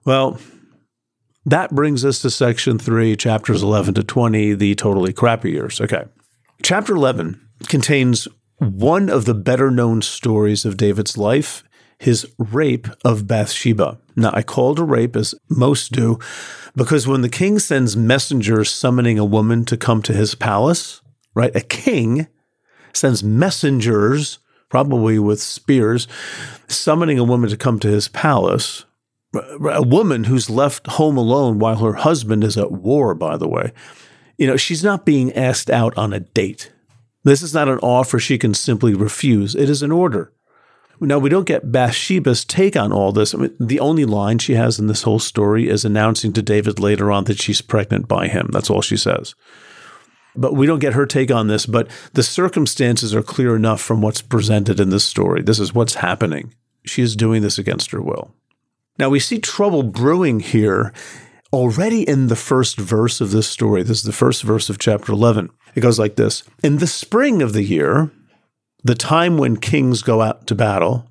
[0.05, 0.39] Well,
[1.45, 5.81] that brings us to section three, chapters 11 to 20, the totally crappy years.
[5.81, 6.03] Okay.
[6.61, 8.27] Chapter 11 contains
[8.57, 11.63] one of the better known stories of David's life,
[11.97, 13.99] his rape of Bathsheba.
[14.15, 16.19] Now, I call it a rape, as most do,
[16.75, 21.01] because when the king sends messengers summoning a woman to come to his palace,
[21.33, 22.27] right, a king
[22.93, 24.37] sends messengers,
[24.69, 26.07] probably with spears,
[26.67, 28.85] summoning a woman to come to his palace
[29.33, 33.71] a woman who's left home alone while her husband is at war, by the way,
[34.37, 36.71] you know, she's not being asked out on a date.
[37.23, 39.55] This is not an offer she can simply refuse.
[39.55, 40.33] It is an order.
[40.99, 43.33] Now, we don't get Bathsheba's take on all this.
[43.33, 46.79] I mean, the only line she has in this whole story is announcing to David
[46.79, 48.49] later on that she's pregnant by him.
[48.51, 49.33] That's all she says.
[50.35, 54.01] But we don't get her take on this, but the circumstances are clear enough from
[54.01, 55.41] what's presented in this story.
[55.41, 56.53] This is what's happening.
[56.85, 58.33] she is doing this against her will.
[58.97, 60.93] Now we see trouble brewing here
[61.53, 63.83] already in the first verse of this story.
[63.83, 65.49] This is the first verse of chapter 11.
[65.75, 68.11] It goes like this In the spring of the year,
[68.83, 71.10] the time when kings go out to battle,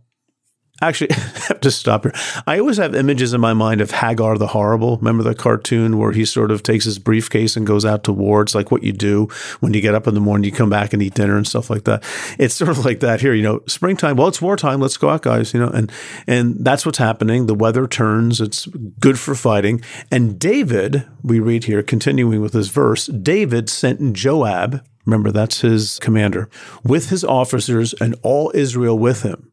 [0.83, 1.15] Actually, I
[1.49, 2.13] have to stop here.
[2.47, 4.97] I always have images in my mind of Hagar the Horrible.
[4.99, 8.43] Remember the cartoon where he sort of takes his briefcase and goes out to war?
[8.43, 9.29] It's like what you do
[9.61, 11.71] when you get up in the morning, you come back and eat dinner and stuff
[11.71, 12.03] like that.
[12.39, 14.17] It's sort of like that here, you know, springtime.
[14.17, 14.81] Well, it's wartime.
[14.81, 15.93] Let's go out, guys, you know, and,
[16.27, 17.47] and that's what's happening.
[17.47, 18.41] The weather turns.
[18.41, 18.67] It's
[18.99, 19.83] good for fighting.
[20.11, 25.99] And David, we read here, continuing with this verse, David sent Joab, remember that's his
[25.99, 26.49] commander,
[26.83, 29.50] with his officers and all Israel with him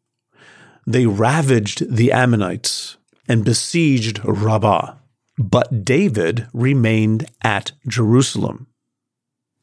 [0.87, 2.95] they ravaged the Ammonites
[3.27, 4.95] and besieged Rabbah.
[5.37, 8.67] But David remained at Jerusalem.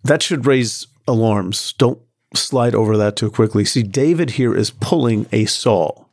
[0.04, 1.72] That should raise alarms.
[1.78, 1.98] Don't
[2.34, 3.64] slide over that too quickly.
[3.64, 6.10] See, David here is pulling a Saul.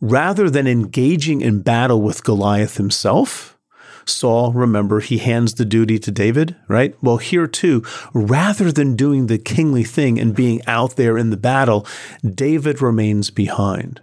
[0.00, 3.56] Rather than engaging in battle with Goliath himself,
[4.04, 6.96] Saul, remember, he hands the duty to David, right?
[7.00, 11.36] Well, here too, rather than doing the kingly thing and being out there in the
[11.36, 11.86] battle,
[12.28, 14.00] David remains behind.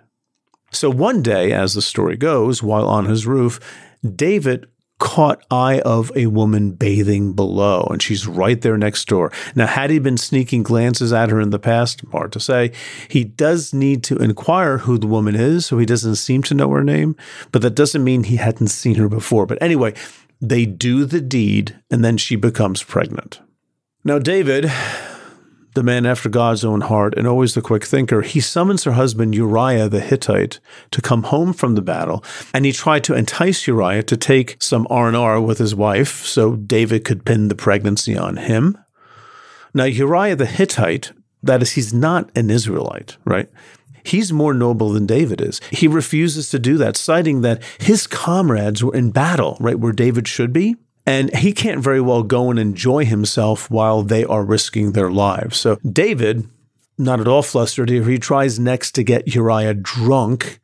[0.71, 3.59] So one day, as the story goes, while on his roof,
[4.15, 4.67] David
[4.99, 9.31] caught eye of a woman bathing below, and she's right there next door.
[9.55, 12.73] Now, had he been sneaking glances at her in the past, hard to say,
[13.07, 16.69] he does need to inquire who the woman is, so he doesn't seem to know
[16.69, 17.15] her name,
[17.51, 19.45] but that doesn't mean he hadn't seen her before.
[19.45, 19.93] But anyway,
[20.41, 23.39] they do the deed, and then she becomes pregnant.
[24.03, 24.69] Now, David
[25.75, 29.35] the man after God's own heart and always the quick thinker, he summons her husband
[29.35, 30.59] Uriah the Hittite
[30.91, 34.87] to come home from the battle, and he tried to entice Uriah to take some
[34.89, 38.77] R&R with his wife so David could pin the pregnancy on him.
[39.73, 41.11] Now Uriah the Hittite,
[41.43, 43.49] that is he's not an Israelite, right?
[44.03, 45.61] He's more noble than David is.
[45.71, 50.27] He refuses to do that, citing that his comrades were in battle, right where David
[50.27, 50.77] should be
[51.09, 55.57] and he can't very well go and enjoy himself while they are risking their lives.
[55.57, 56.47] So David,
[56.99, 60.59] not at all flustered here, he tries next to get Uriah drunk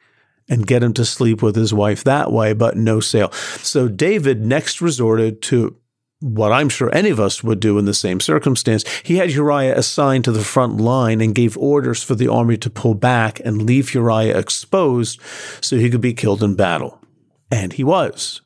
[0.47, 3.31] and get him to sleep with his wife that way, but no sale.
[3.31, 5.77] So David next resorted to
[6.19, 8.88] what I'm sure any of us would do in the same circumstance.
[9.01, 12.69] He had Uriah assigned to the front line and gave orders for the army to
[12.69, 15.19] pull back and leave Uriah exposed
[15.60, 17.01] so he could be killed in battle.
[17.49, 18.41] And he was.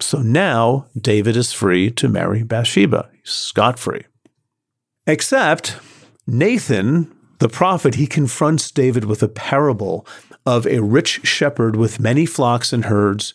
[0.00, 4.04] So now David is free to marry Bathsheba, He's scot free.
[5.06, 5.76] Except
[6.26, 10.06] Nathan, the prophet, he confronts David with a parable
[10.44, 13.32] of a rich shepherd with many flocks and herds,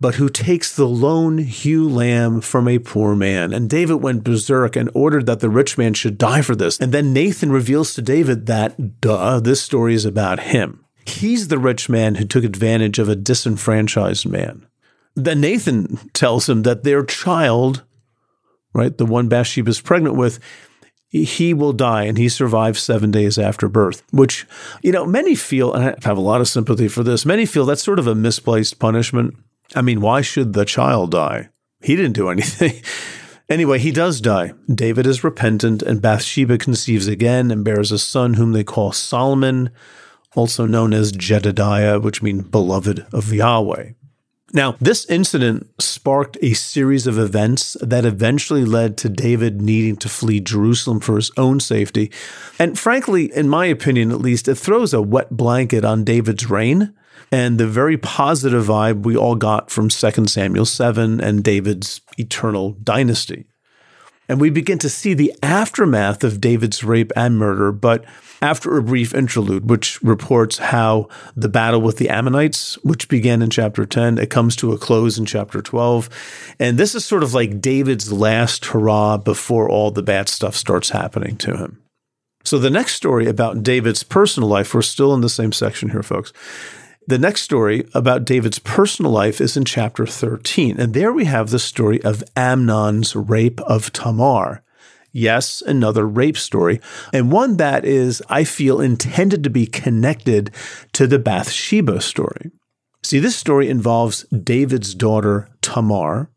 [0.00, 3.52] but who takes the lone ewe lamb from a poor man.
[3.52, 6.78] And David went berserk and ordered that the rich man should die for this.
[6.80, 10.84] And then Nathan reveals to David that, duh, this story is about him.
[11.06, 14.66] He's the rich man who took advantage of a disenfranchised man.
[15.14, 17.82] Then Nathan tells him that their child,
[18.72, 20.38] right, the one Bathsheba is pregnant with,
[21.12, 24.46] he will die and he survives seven days after birth, which,
[24.82, 27.66] you know, many feel, and I have a lot of sympathy for this, many feel
[27.66, 29.34] that's sort of a misplaced punishment.
[29.76, 31.50] I mean, why should the child die?
[31.82, 32.82] He didn't do anything.
[33.50, 34.54] anyway, he does die.
[34.72, 39.70] David is repentant, and Bathsheba conceives again and bears a son whom they call Solomon,
[40.34, 43.92] also known as Jedediah, which means beloved of Yahweh.
[44.54, 50.10] Now, this incident sparked a series of events that eventually led to David needing to
[50.10, 52.12] flee Jerusalem for his own safety.
[52.58, 56.92] And frankly, in my opinion at least, it throws a wet blanket on David's reign
[57.30, 62.72] and the very positive vibe we all got from 2 Samuel 7 and David's eternal
[62.72, 63.46] dynasty.
[64.28, 68.04] And we begin to see the aftermath of David's rape and murder, but
[68.40, 73.50] after a brief interlude, which reports how the battle with the Ammonites, which began in
[73.50, 76.54] chapter 10, it comes to a close in chapter 12.
[76.58, 80.90] And this is sort of like David's last hurrah before all the bad stuff starts
[80.90, 81.82] happening to him.
[82.44, 86.02] So the next story about David's personal life, we're still in the same section here,
[86.02, 86.32] folks.
[87.08, 90.78] The next story about David's personal life is in chapter 13.
[90.78, 94.62] And there we have the story of Amnon's rape of Tamar.
[95.10, 96.80] Yes, another rape story,
[97.12, 100.52] and one that is, I feel, intended to be connected
[100.94, 102.50] to the Bathsheba story.
[103.02, 106.30] See, this story involves David's daughter, Tamar,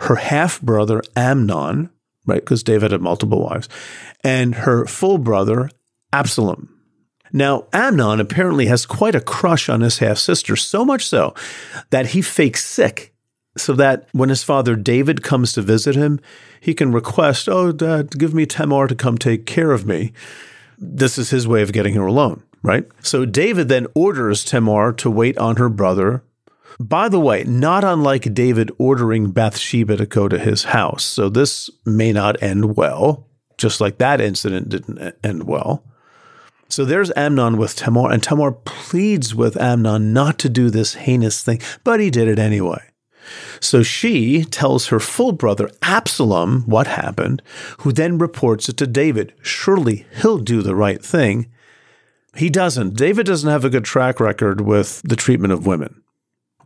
[0.00, 1.88] her half brother, Amnon,
[2.26, 3.70] right, because David had multiple wives,
[4.22, 5.70] and her full brother,
[6.12, 6.79] Absalom.
[7.32, 11.34] Now, Amnon apparently has quite a crush on his half sister, so much so
[11.90, 13.14] that he fakes sick
[13.56, 16.20] so that when his father David comes to visit him,
[16.60, 20.12] he can request, Oh, Dad, give me Tamar to come take care of me.
[20.78, 22.42] This is his way of getting her alone.
[22.62, 22.86] right?
[23.02, 26.22] So David then orders Tamar to wait on her brother.
[26.78, 31.04] By the way, not unlike David ordering Bathsheba to go to his house.
[31.04, 33.26] So this may not end well,
[33.58, 35.84] just like that incident didn't end well.
[36.70, 41.42] So there's Amnon with Tamar, and Tamar pleads with Amnon not to do this heinous
[41.42, 42.80] thing, but he did it anyway.
[43.58, 47.42] So she tells her full brother Absalom what happened,
[47.78, 49.34] who then reports it to David.
[49.42, 51.50] Surely he'll do the right thing.
[52.36, 52.94] He doesn't.
[52.94, 56.02] David doesn't have a good track record with the treatment of women.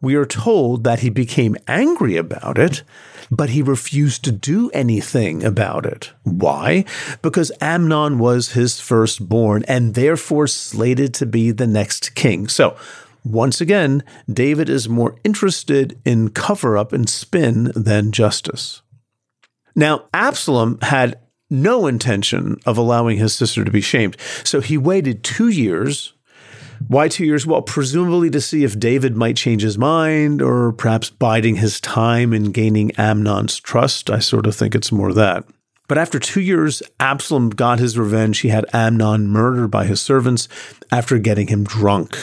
[0.02, 2.82] We are told that he became angry about it,
[3.30, 6.12] but he refused to do anything about it.
[6.22, 6.84] Why?
[7.22, 12.48] Because Amnon was his firstborn and therefore slated to be the next king.
[12.48, 12.76] So,
[13.24, 18.82] once again, David is more interested in cover up and spin than justice.
[19.74, 21.18] Now, Absalom had
[21.50, 24.16] no intention of allowing his sister to be shamed.
[24.44, 26.13] So he waited two years.
[26.88, 27.46] Why two years?
[27.46, 32.32] Well, presumably to see if David might change his mind or perhaps biding his time
[32.32, 34.10] in gaining Amnon's trust.
[34.10, 35.44] I sort of think it's more that.
[35.86, 38.40] But after two years, Absalom got his revenge.
[38.40, 40.48] He had Amnon murdered by his servants
[40.90, 42.16] after getting him drunk.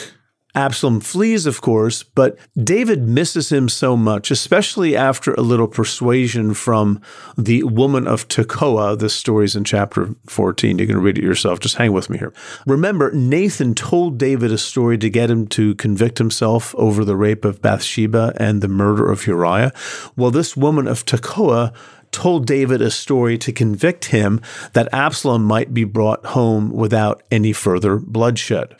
[0.54, 6.52] Absalom flees, of course, but David misses him so much, especially after a little persuasion
[6.52, 7.00] from
[7.38, 8.98] the woman of Tekoa.
[8.98, 10.78] This story's in chapter 14.
[10.78, 11.60] You can read it yourself.
[11.60, 12.34] Just hang with me here.
[12.66, 17.46] Remember, Nathan told David a story to get him to convict himself over the rape
[17.46, 19.72] of Bathsheba and the murder of Uriah.
[20.16, 21.72] Well, this woman of Tekoa
[22.10, 24.38] told David a story to convict him
[24.74, 28.76] that Absalom might be brought home without any further bloodshed.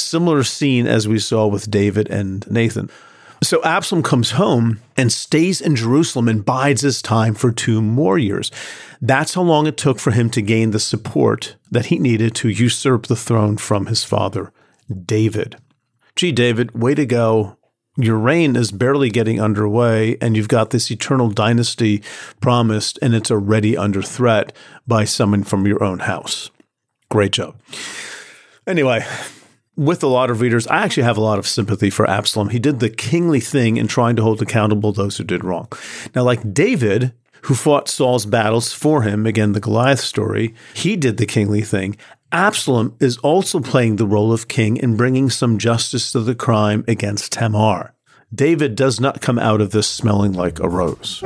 [0.00, 2.90] Similar scene as we saw with David and Nathan.
[3.42, 8.18] So Absalom comes home and stays in Jerusalem and bides his time for two more
[8.18, 8.50] years.
[9.00, 12.48] That's how long it took for him to gain the support that he needed to
[12.48, 14.52] usurp the throne from his father,
[15.04, 15.56] David.
[16.16, 17.56] Gee, David, way to go.
[17.96, 22.02] Your reign is barely getting underway, and you've got this eternal dynasty
[22.40, 24.52] promised, and it's already under threat
[24.86, 26.50] by someone from your own house.
[27.08, 27.56] Great job.
[28.66, 29.04] Anyway,
[29.78, 32.48] with a lot of readers, I actually have a lot of sympathy for Absalom.
[32.48, 35.68] He did the kingly thing in trying to hold accountable those who did wrong.
[36.16, 37.12] Now, like David,
[37.42, 41.96] who fought Saul's battles for him, again, the Goliath story, he did the kingly thing.
[42.32, 46.84] Absalom is also playing the role of king in bringing some justice to the crime
[46.88, 47.94] against Tamar.
[48.34, 51.22] David does not come out of this smelling like a rose.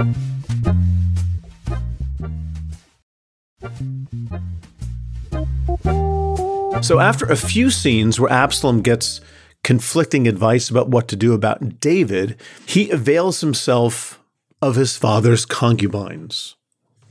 [6.83, 9.21] So, after a few scenes where Absalom gets
[9.63, 14.21] conflicting advice about what to do about David, he avails himself
[14.61, 16.57] of his father's concubines,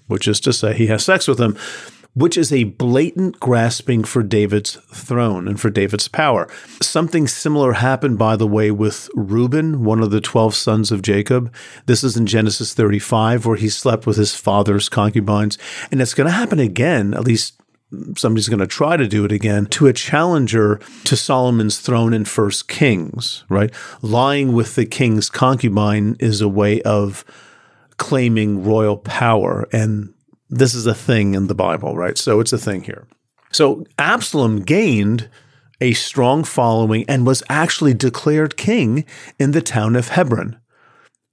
[0.08, 1.58] which is to say, he has sex with them,
[2.14, 6.50] which is a blatant grasping for David's throne and for David's power.
[6.82, 11.54] Something similar happened, by the way, with Reuben, one of the 12 sons of Jacob.
[11.86, 15.58] This is in Genesis 35, where he slept with his father's concubines.
[15.92, 17.61] And it's going to happen again, at least
[18.16, 22.26] somebody's going to try to do it again to a challenger to Solomon's throne in
[22.26, 23.72] First Kings, right?
[24.02, 27.26] Lying with the king's concubine is a way of
[27.98, 29.68] claiming royal power.
[29.74, 30.14] And
[30.50, 32.18] this is a thing in the Bible, right?
[32.18, 33.08] So it's a thing here.
[33.52, 35.30] So Absalom gained
[35.82, 39.04] a strong following and was actually declared king
[39.40, 40.61] in the town of Hebron.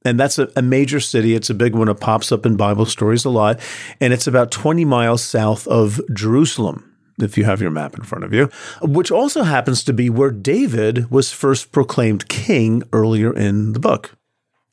[0.04, 1.34] And that's a, a, major city.
[1.34, 1.88] It's a big one.
[1.88, 3.60] It pops up in Bible stories a lot.
[4.00, 8.24] And it's about 20 miles south of Jerusalem, if you have your map in front
[8.24, 8.48] of you,
[8.80, 14.16] which also happens to be where David was first proclaimed king earlier in the book.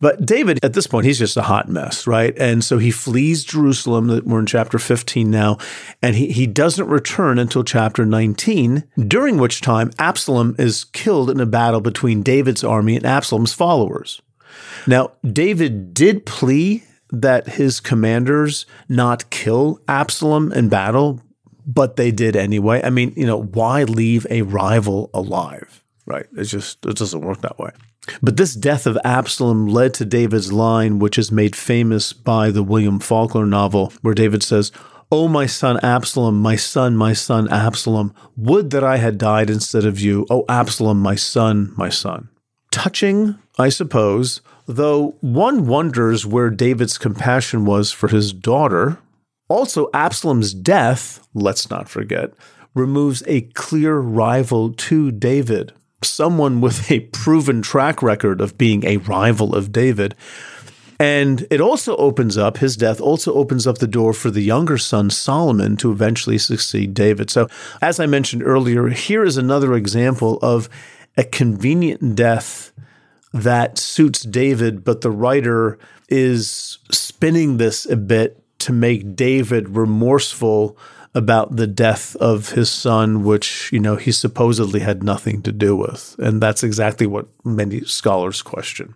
[0.02, 2.38] But David, at this point, he's just a hot mess, right?
[2.38, 4.22] And so he flees Jerusalem.
[4.26, 5.58] We're in chapter 15 now,
[6.02, 11.40] and he, he doesn't return until chapter 19, during which time Absalom is killed in
[11.40, 14.22] a battle between David's army and Absalom's followers.
[14.88, 21.22] Now, David did plea that his commanders not kill Absalom in battle,
[21.66, 22.82] but they did anyway.
[22.84, 25.84] I mean, you know, why leave a rival alive?
[26.06, 26.28] Right?
[26.36, 27.72] It's just, it doesn't work that way.
[28.22, 32.64] But this death of Absalom led to David's line, which is made famous by the
[32.64, 34.72] William Faulkner novel, where David says,
[35.12, 39.86] Oh, my son Absalom, my son, my son Absalom, would that I had died instead
[39.86, 40.26] of you.
[40.30, 42.30] Oh, Absalom, my son, my son.
[42.72, 48.98] Touching, I suppose, though one wonders where David's compassion was for his daughter.
[49.48, 52.34] Also, Absalom's death, let's not forget,
[52.74, 55.72] removes a clear rival to David,
[56.04, 60.16] someone with a proven track record of being a rival of David.
[61.00, 64.78] And it also opens up, his death also opens up the door for the younger
[64.78, 67.30] son, Solomon, to eventually succeed David.
[67.30, 67.50] So,
[67.82, 70.70] as I mentioned earlier, here is another example of
[71.18, 72.72] a convenient death
[73.36, 75.78] that suits David, but the writer
[76.08, 80.78] is spinning this a bit to make David remorseful
[81.14, 85.76] about the death of his son, which, you know, he supposedly had nothing to do
[85.76, 86.16] with.
[86.18, 88.96] And that's exactly what many scholars question.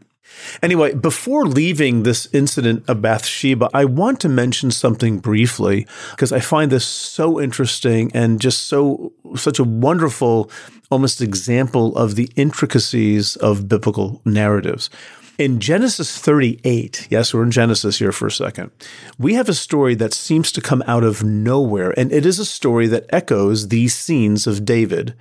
[0.61, 6.39] Anyway, before leaving this incident of Bathsheba, I want to mention something briefly because I
[6.39, 10.49] find this so interesting and just so such a wonderful
[10.91, 14.89] almost example of the intricacies of biblical narratives.
[15.37, 18.71] In Genesis 38, yes, we're in Genesis here for a second,
[19.17, 22.45] we have a story that seems to come out of nowhere, and it is a
[22.45, 25.15] story that echoes these scenes of David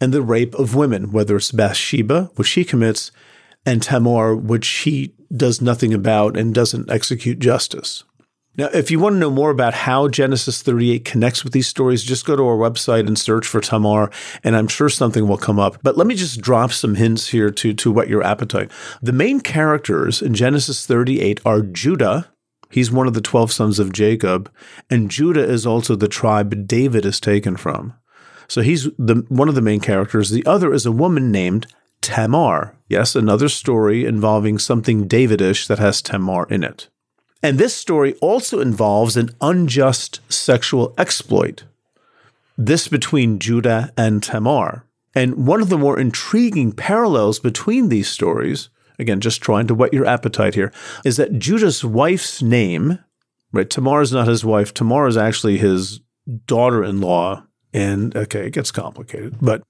[0.00, 3.10] and the rape of women, whether it's Bathsheba, which he commits,
[3.66, 8.04] and Tamar, which he does nothing about and doesn't execute justice.
[8.56, 12.04] Now, if you want to know more about how Genesis 38 connects with these stories,
[12.04, 14.10] just go to our website and search for Tamar,
[14.44, 15.78] and I'm sure something will come up.
[15.82, 18.70] But let me just drop some hints here to, to whet your appetite.
[19.02, 22.30] The main characters in Genesis 38 are Judah.
[22.70, 24.50] He's one of the 12 sons of Jacob,
[24.88, 27.94] and Judah is also the tribe David is taken from.
[28.46, 30.30] So he's the one of the main characters.
[30.30, 31.66] The other is a woman named
[32.04, 32.76] Tamar.
[32.88, 36.88] Yes, another story involving something Davidish that has Tamar in it.
[37.42, 41.64] And this story also involves an unjust sexual exploit,
[42.58, 44.84] this between Judah and Tamar.
[45.14, 49.94] And one of the more intriguing parallels between these stories, again, just trying to whet
[49.94, 50.72] your appetite here,
[51.04, 52.98] is that Judah's wife's name,
[53.52, 53.70] right?
[53.70, 54.74] Tamar is not his wife.
[54.74, 56.00] Tamar is actually his
[56.46, 57.46] daughter in law.
[57.72, 59.62] And okay, it gets complicated, but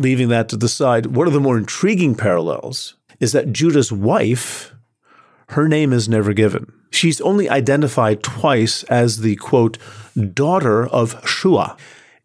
[0.00, 4.74] leaving that to the side, one of the more intriguing parallels is that Judah's wife,
[5.50, 6.72] her name is never given.
[6.90, 9.78] She's only identified twice as the quote,
[10.32, 11.76] daughter of Shua.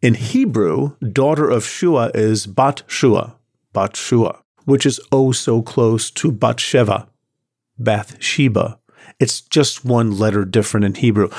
[0.02, 3.36] In Hebrew, daughter of Shua is Bat Shua,
[3.74, 7.08] Bat Shua, which is oh so close to Bat Sheva,
[7.78, 8.80] Bathsheba.
[9.20, 11.30] It's just one letter different in Hebrew.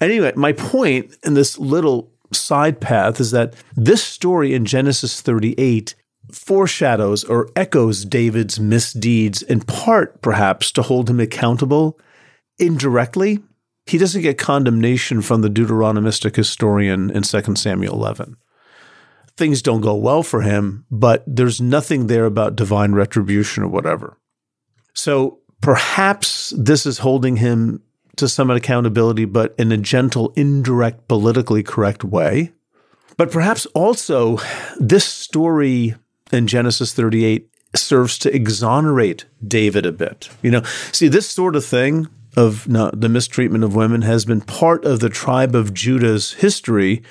[0.00, 5.94] Anyway, my point in this little side path is that this story in Genesis 38
[6.32, 11.98] foreshadows or echoes David's misdeeds in part, perhaps, to hold him accountable
[12.58, 13.40] indirectly,
[13.86, 18.36] he doesn't get condemnation from the Deuteronomistic historian in 2 Samuel 11.
[19.36, 24.16] Things don't go well for him, but there's nothing there about divine retribution or whatever.
[24.94, 27.82] So perhaps this is holding him
[28.16, 32.52] to some accountability, but in a gentle, indirect, politically correct way.
[33.16, 34.38] But perhaps also
[34.78, 35.94] this story
[36.32, 40.28] in Genesis 38 serves to exonerate David a bit.
[40.42, 40.62] You know,
[40.92, 45.00] see, this sort of thing of no, the mistreatment of women has been part of
[45.00, 47.02] the tribe of Judah's history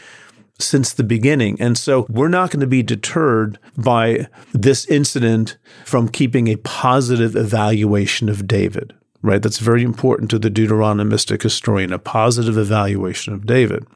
[0.59, 1.59] since the beginning.
[1.59, 7.35] And so we're not going to be deterred by this incident from keeping a positive
[7.35, 8.93] evaluation of David,
[9.23, 9.41] right?
[9.41, 13.87] That's very important to the Deuteronomistic historian, a positive evaluation of David.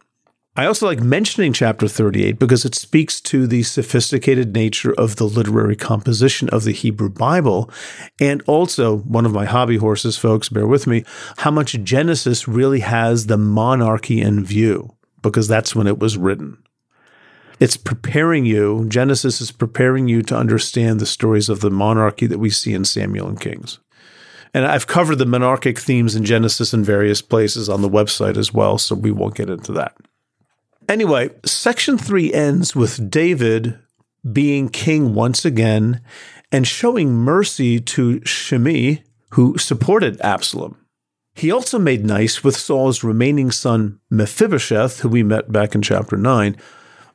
[0.55, 5.25] I also like mentioning chapter 38 because it speaks to the sophisticated nature of the
[5.25, 7.69] literary composition of the Hebrew Bible.
[8.19, 11.03] And also, one of my hobby horses, folks, bear with me,
[11.37, 16.57] how much Genesis really has the monarchy in view because that's when it was written.
[17.59, 22.39] It's preparing you, Genesis is preparing you to understand the stories of the monarchy that
[22.39, 23.79] we see in Samuel and Kings.
[24.53, 28.53] And I've covered the monarchic themes in Genesis in various places on the website as
[28.53, 29.95] well, so we won't get into that.
[30.89, 33.77] Anyway, section three ends with David
[34.31, 36.01] being king once again
[36.51, 40.77] and showing mercy to Shimei, who supported Absalom.
[41.35, 46.17] He also made nice with Saul's remaining son Mephibosheth, who we met back in chapter
[46.17, 46.55] 9.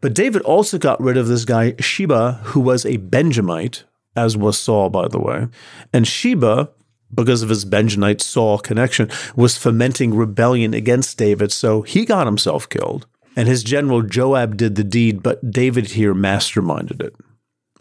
[0.00, 4.58] But David also got rid of this guy Sheba, who was a Benjamite, as was
[4.58, 5.48] Saul, by the way.
[5.92, 6.70] And Sheba,
[7.14, 12.68] because of his Benjamite Saul connection, was fomenting rebellion against David, so he got himself
[12.68, 13.06] killed
[13.36, 17.14] and his general Joab did the deed, but David here masterminded it.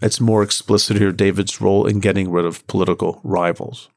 [0.01, 3.89] It's more explicit here David's role in getting rid of political rivals.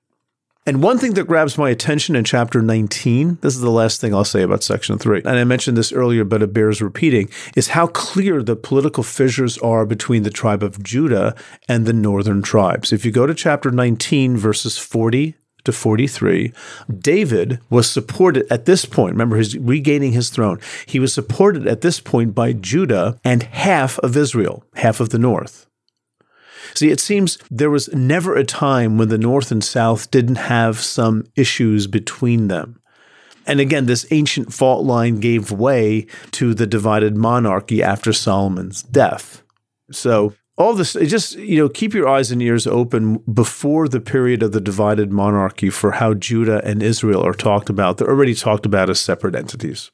[0.67, 4.15] And one thing that grabs my attention in chapter 19, this is the last thing
[4.15, 7.69] I'll say about section 3, and I mentioned this earlier, but it bears repeating, is
[7.69, 11.35] how clear the political fissures are between the tribe of Judah
[11.69, 12.95] and the northern tribes.
[12.95, 15.35] If you go to chapter 19, verses 40
[15.65, 16.55] to 43,
[16.99, 19.13] David was supported at this point.
[19.13, 20.59] Remember, he's regaining his throne.
[20.87, 25.19] He was supported at this point by Judah and half of Israel, half of the
[25.19, 25.67] north.
[26.75, 30.81] See, it seems there was never a time when the North and South didn't have
[30.81, 32.81] some issues between them.
[33.47, 39.43] And again, this ancient fault line gave way to the divided monarchy after Solomon's death.
[39.91, 44.41] So, all this, just, you know, keep your eyes and ears open before the period
[44.43, 47.99] of the divided monarchy for how Judah and Israel are talked about.
[47.99, 49.91] They're already talked about as separate entities.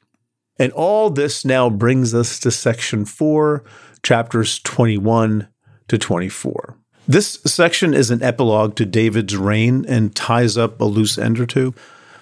[0.59, 3.63] And all this now brings us to section four,
[4.03, 5.47] chapters 21
[5.91, 6.77] to 24.
[7.05, 11.45] This section is an epilogue to David's reign and ties up a loose end or
[11.45, 11.73] two.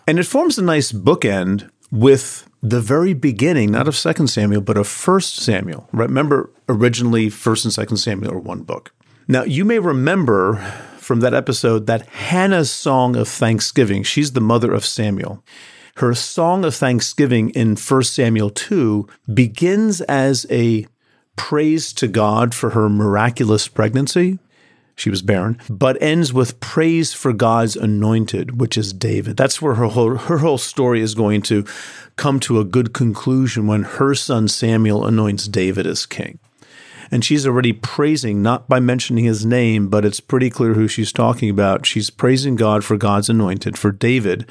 [0.08, 4.76] And it forms a nice bookend with the very beginning, not of Second Samuel, but
[4.76, 5.88] of First Samuel.
[5.92, 8.92] Remember, originally First and Second Samuel are one book.
[9.28, 10.56] Now, you may remember
[10.98, 15.44] from that episode that Hannah's song of thanksgiving, she's the mother of Samuel.
[15.98, 20.88] Her song of thanksgiving in 1 Samuel 2 begins as a
[21.40, 24.40] praise to God for her miraculous pregnancy.
[24.98, 29.38] She was barren, but ends with praise for God's anointed, which is David.
[29.38, 31.66] That's where her whole, her whole story is going to
[32.18, 36.40] come to a good conclusion when her son Samuel anoints David as king.
[37.10, 41.14] And she's already praising, not by mentioning his name, but it's pretty clear who she's
[41.14, 41.86] talking about.
[41.86, 44.48] She's praising God for God's anointed, for David,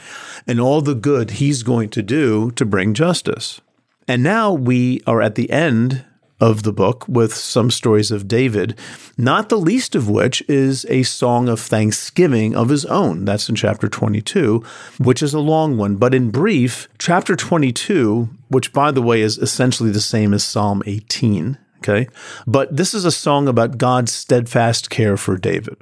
[0.46, 3.60] and all the good he's going to do to bring justice.
[4.08, 6.06] And now we are at the end
[6.40, 8.78] of the book with some stories of David,
[9.16, 13.24] not the least of which is a song of thanksgiving of his own.
[13.24, 14.62] That's in chapter 22,
[14.98, 15.96] which is a long one.
[15.96, 20.82] But in brief, chapter 22, which by the way is essentially the same as Psalm
[20.86, 22.08] 18, okay?
[22.46, 25.76] But this is a song about God's steadfast care for David.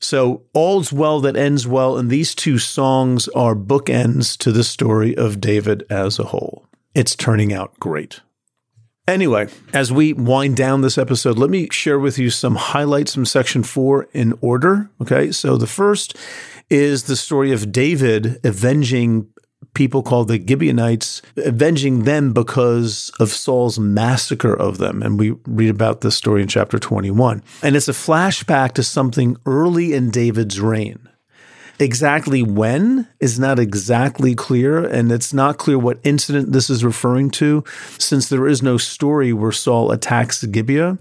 [0.00, 5.16] So, all's well that ends well, and these two songs are bookends to the story
[5.16, 6.66] of David as a whole.
[6.94, 8.20] It's turning out great.
[9.06, 13.26] Anyway, as we wind down this episode, let me share with you some highlights from
[13.26, 14.90] section four in order.
[15.00, 15.30] Okay.
[15.30, 16.16] So the first
[16.70, 19.28] is the story of David avenging
[19.74, 25.02] people called the Gibeonites, avenging them because of Saul's massacre of them.
[25.02, 27.42] And we read about this story in chapter 21.
[27.62, 31.08] And it's a flashback to something early in David's reign.
[31.78, 37.30] Exactly when is not exactly clear, and it's not clear what incident this is referring
[37.30, 37.64] to,
[37.98, 40.98] since there is no story where Saul attacks Gibeah.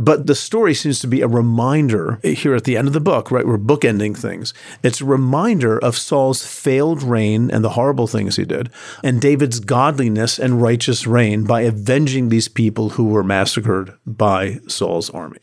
[0.00, 3.32] But the story seems to be a reminder here at the end of the book,
[3.32, 3.44] right?
[3.44, 4.54] We're bookending things.
[4.84, 8.70] It's a reminder of Saul's failed reign and the horrible things he did,
[9.02, 15.10] and David's godliness and righteous reign by avenging these people who were massacred by Saul's
[15.10, 15.40] army.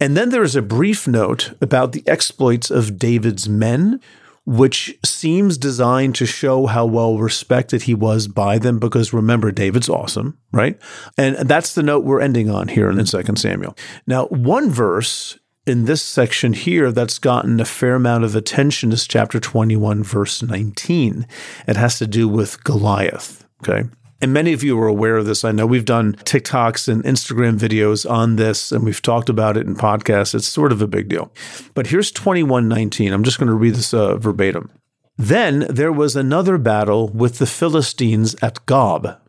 [0.00, 4.00] And then there is a brief note about the exploits of David's men,
[4.46, 8.78] which seems designed to show how well respected he was by them.
[8.78, 10.78] Because remember, David's awesome, right?
[11.16, 13.76] And that's the note we're ending on here in 2 Samuel.
[14.06, 19.06] Now, one verse in this section here that's gotten a fair amount of attention is
[19.06, 21.26] chapter 21, verse 19.
[21.66, 23.44] It has to do with Goliath.
[23.62, 23.86] Okay.
[24.20, 25.44] And many of you are aware of this.
[25.44, 29.66] I know we've done TikToks and Instagram videos on this, and we've talked about it
[29.66, 30.34] in podcasts.
[30.34, 31.32] It's sort of a big deal.
[31.74, 33.12] But here's 2119.
[33.12, 34.70] I'm just going to read this uh, verbatim.
[35.16, 39.20] Then there was another battle with the Philistines at Gob.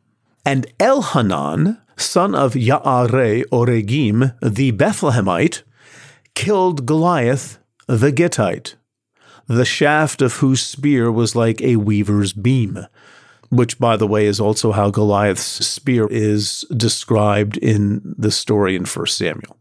[0.45, 5.63] And Elhanan, son of Yaare Oregim, the Bethlehemite,
[6.33, 8.75] killed Goliath the Gittite,
[9.47, 12.85] the shaft of whose spear was like a weaver's beam
[13.49, 18.85] which, by the way, is also how Goliath's spear is described in the story in
[18.85, 19.57] 1 Samuel.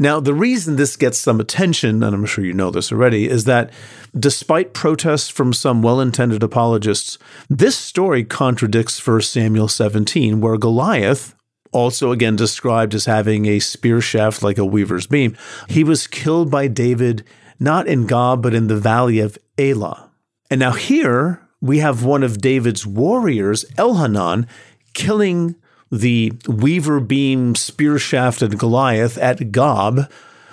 [0.00, 3.44] Now, the reason this gets some attention, and I'm sure you know this already, is
[3.44, 3.70] that
[4.16, 7.18] despite protests from some well intended apologists,
[7.50, 11.34] this story contradicts 1 Samuel 17, where Goliath,
[11.72, 15.36] also again described as having a spear shaft like a weaver's beam,
[15.68, 17.24] he was killed by David
[17.58, 20.10] not in Gob, but in the valley of Elah.
[20.48, 24.46] And now here, we have one of David's warriors, Elhanan,
[24.94, 25.56] killing
[25.90, 30.10] the weaver beam spear shafted Goliath at Gob,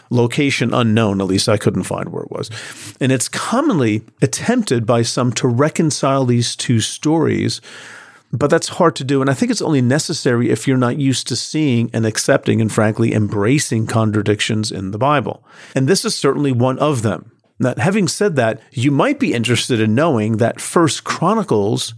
[0.10, 2.50] location unknown, at least I couldn't find where it was.
[3.02, 7.60] And it's commonly attempted by some to reconcile these two stories,
[8.32, 9.22] but that's hard to do.
[9.22, 12.72] And I think it's only necessary if you're not used to seeing and accepting and
[12.72, 15.44] frankly embracing contradictions in the Bible.
[15.74, 17.32] And this is certainly one of them.
[17.60, 21.94] Now, having said that, you might be interested in knowing that First Chronicles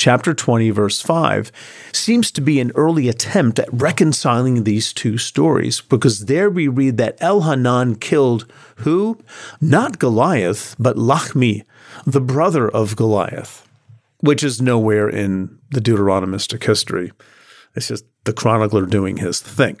[0.00, 1.52] chapter 20 verse 5
[1.92, 6.96] seems to be an early attempt at reconciling these two stories because there we read
[6.96, 9.18] that Elhanan killed who?
[9.60, 11.64] Not Goliath, but Lachmi,
[12.06, 13.68] the brother of Goliath,
[14.20, 17.12] which is nowhere in the Deuteronomistic history.
[17.74, 19.78] It's just the chronicler doing his thing.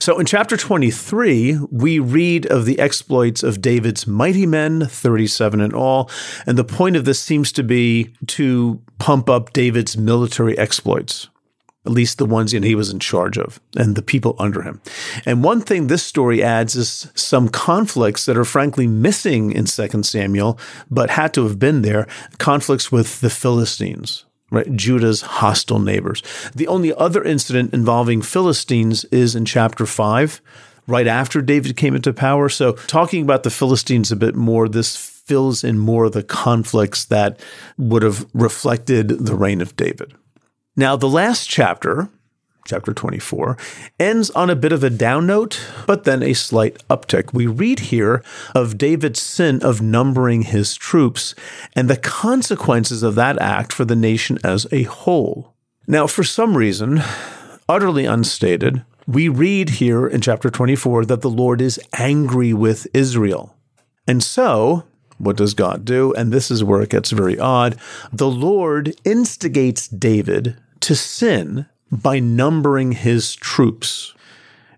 [0.00, 5.74] So in chapter 23, we read of the exploits of David's mighty men, 37 in
[5.74, 6.10] all.
[6.46, 11.28] And the point of this seems to be to pump up David's military exploits,
[11.84, 14.80] at least the ones he was in charge of and the people under him.
[15.26, 20.02] And one thing this story adds is some conflicts that are frankly missing in 2
[20.02, 20.58] Samuel,
[20.90, 22.06] but had to have been there
[22.38, 24.74] conflicts with the Philistines right?
[24.76, 26.22] Judah's hostile neighbors.
[26.54, 30.40] The only other incident involving Philistines is in chapter 5,
[30.86, 32.48] right after David came into power.
[32.48, 37.04] So, talking about the Philistines a bit more, this fills in more of the conflicts
[37.04, 37.38] that
[37.78, 40.12] would have reflected the reign of David.
[40.76, 42.08] Now, the last chapter,
[42.70, 43.58] chapter 24,
[43.98, 47.34] ends on a bit of a down note, but then a slight uptick.
[47.34, 48.22] We read here
[48.54, 51.34] of David's sin of numbering his troops
[51.74, 55.52] and the consequences of that act for the nation as a whole.
[55.86, 57.02] Now, for some reason,
[57.68, 63.56] utterly unstated, we read here in chapter 24 that the Lord is angry with Israel.
[64.06, 64.84] And so,
[65.18, 66.14] what does God do?
[66.14, 67.76] And this is where it gets very odd.
[68.12, 74.14] The Lord instigates David to sin by numbering his troops.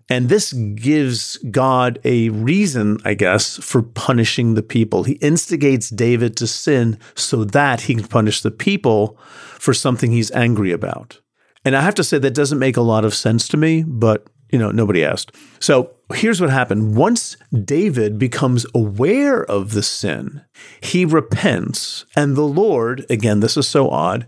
[0.09, 5.03] And this gives God a reason, I guess, for punishing the people.
[5.03, 9.17] He instigates David to sin so that he can punish the people
[9.59, 11.19] for something he's angry about.
[11.65, 14.27] And I have to say that doesn't make a lot of sense to me, but
[14.51, 15.35] you know, nobody asked.
[15.59, 16.95] So here's what happened.
[16.95, 17.35] Once
[17.65, 20.43] David becomes aware of the sin,
[20.79, 24.27] he repents, and the Lord, again, this is so odd,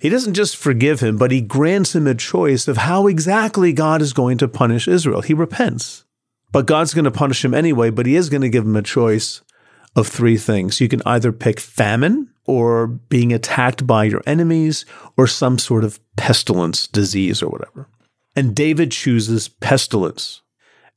[0.00, 4.00] he doesn't just forgive him, but he grants him a choice of how exactly God
[4.00, 5.20] is going to punish Israel.
[5.20, 6.04] He repents.
[6.52, 8.82] But God's going to punish him anyway, but he is going to give him a
[8.82, 9.42] choice
[9.94, 10.80] of three things.
[10.80, 14.86] You can either pick famine or being attacked by your enemies
[15.18, 17.86] or some sort of pestilence, disease, or whatever.
[18.34, 20.40] And David chooses pestilence.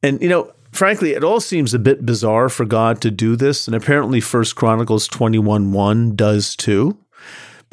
[0.01, 3.67] And, you know, frankly, it all seems a bit bizarre for God to do this.
[3.67, 6.97] And apparently, First Chronicles 21 1 does too.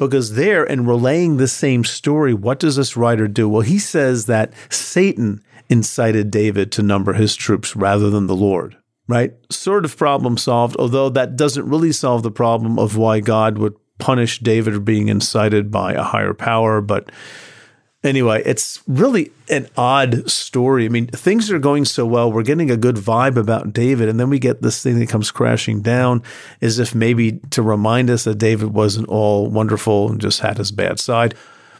[0.07, 3.47] Because there, in relaying the same story, what does this writer do?
[3.47, 8.75] Well, he says that Satan incited David to number his troops rather than the Lord,
[9.07, 9.33] right?
[9.51, 13.75] Sort of problem solved, although that doesn't really solve the problem of why God would
[13.99, 16.81] punish David for being incited by a higher power.
[16.81, 17.11] But
[18.03, 20.85] Anyway, it's really an odd story.
[20.85, 22.31] I mean, things are going so well.
[22.31, 25.29] We're getting a good vibe about David, and then we get this thing that comes
[25.29, 26.23] crashing down
[26.61, 30.71] as if maybe to remind us that David wasn't all wonderful and just had his
[30.71, 31.35] bad side.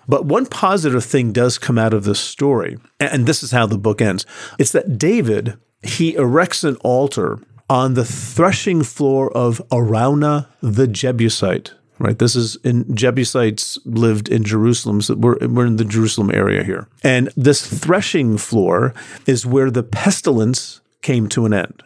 [0.08, 3.80] But one positive thing does come out of this story, and this is how the
[3.80, 4.26] book ends.
[4.60, 11.74] It's that David, he erects an altar on the threshing floor of Araunah the Jebusite
[12.02, 12.18] right?
[12.18, 15.02] This is in Jebusites lived in Jerusalem.
[15.02, 16.88] So we're, we're in the Jerusalem area here.
[17.04, 18.94] And this threshing floor
[19.26, 21.84] is where the pestilence came to an end.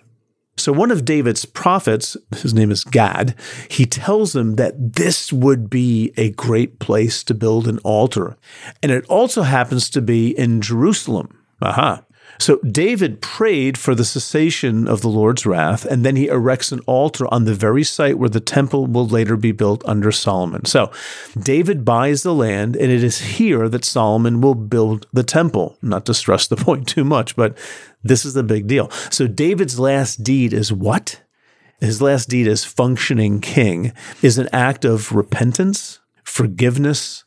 [0.58, 3.36] So one of David's prophets, his name is Gad,
[3.70, 8.38] he tells him that this would be a great place to build an altar.
[8.82, 11.38] And it also happens to be in Jerusalem.
[11.62, 12.04] Aha.
[12.40, 16.80] So David prayed for the cessation of the Lord's wrath, and then he erects an
[16.82, 20.66] altar on the very site where the temple will later be built under Solomon.
[20.66, 20.92] So
[21.40, 25.78] David buys the land, and it is here that Solomon will build the temple.
[25.82, 27.58] Not to stress the point too much, but
[28.04, 28.90] this is the big deal.
[29.10, 31.22] So David's last deed is what?
[31.80, 37.24] His last deed as functioning king is an act of repentance, forgiveness,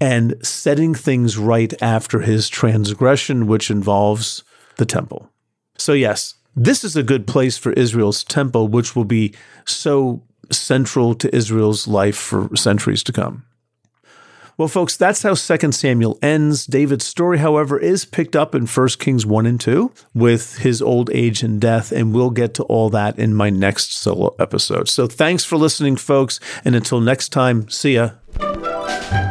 [0.00, 4.44] and setting things right after his transgression, which involves
[4.76, 5.30] the temple.
[5.76, 9.34] So, yes, this is a good place for Israel's temple, which will be
[9.64, 13.44] so central to Israel's life for centuries to come.
[14.56, 16.66] Well, folks, that's how 2 Samuel ends.
[16.66, 21.10] David's story, however, is picked up in 1 Kings 1 and 2 with his old
[21.10, 24.88] age and death, and we'll get to all that in my next solo episode.
[24.88, 29.27] So thanks for listening, folks, and until next time, see ya.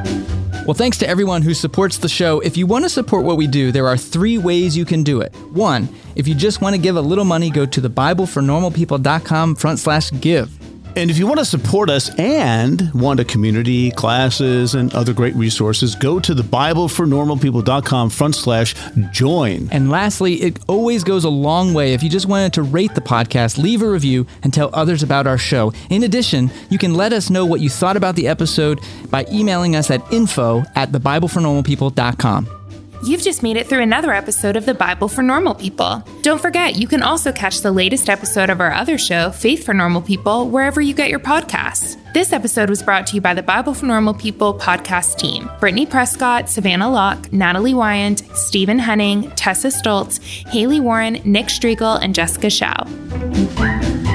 [0.68, 2.42] Well, thanks to everyone who supports the show.
[2.42, 5.22] If you want to support what we do, there are three ways you can do
[5.22, 5.34] it.
[5.54, 5.88] One,
[6.18, 10.52] if you just want to give a little money, go to thebiblefornormalpeople.com front slash give.
[10.98, 15.36] And if you want to support us and want a community, classes, and other great
[15.36, 18.74] resources, go to the BibleForNormalPeople.com front slash
[19.12, 19.70] join.
[19.72, 23.02] And lastly, it always goes a long way if you just wanted to rate the
[23.02, 25.72] podcast, leave a review, and tell others about our show.
[25.92, 28.80] In addition, you can let us know what you thought about the episode
[29.12, 32.57] by emailing us at info at TheBibleForNormalPeople.com.
[33.04, 36.04] You've just made it through another episode of the Bible for Normal People.
[36.24, 39.74] Don't forget, you can also catch the latest episode of our other show, Faith for
[39.74, 41.96] Normal People, wherever you get your podcasts.
[42.14, 45.86] This episode was brought to you by the Bible for Normal People podcast team Brittany
[45.86, 52.50] Prescott, Savannah Locke, Natalie Wyand, Stephen Henning, Tessa Stoltz, Haley Warren, Nick Striegel, and Jessica
[52.50, 54.07] Shao.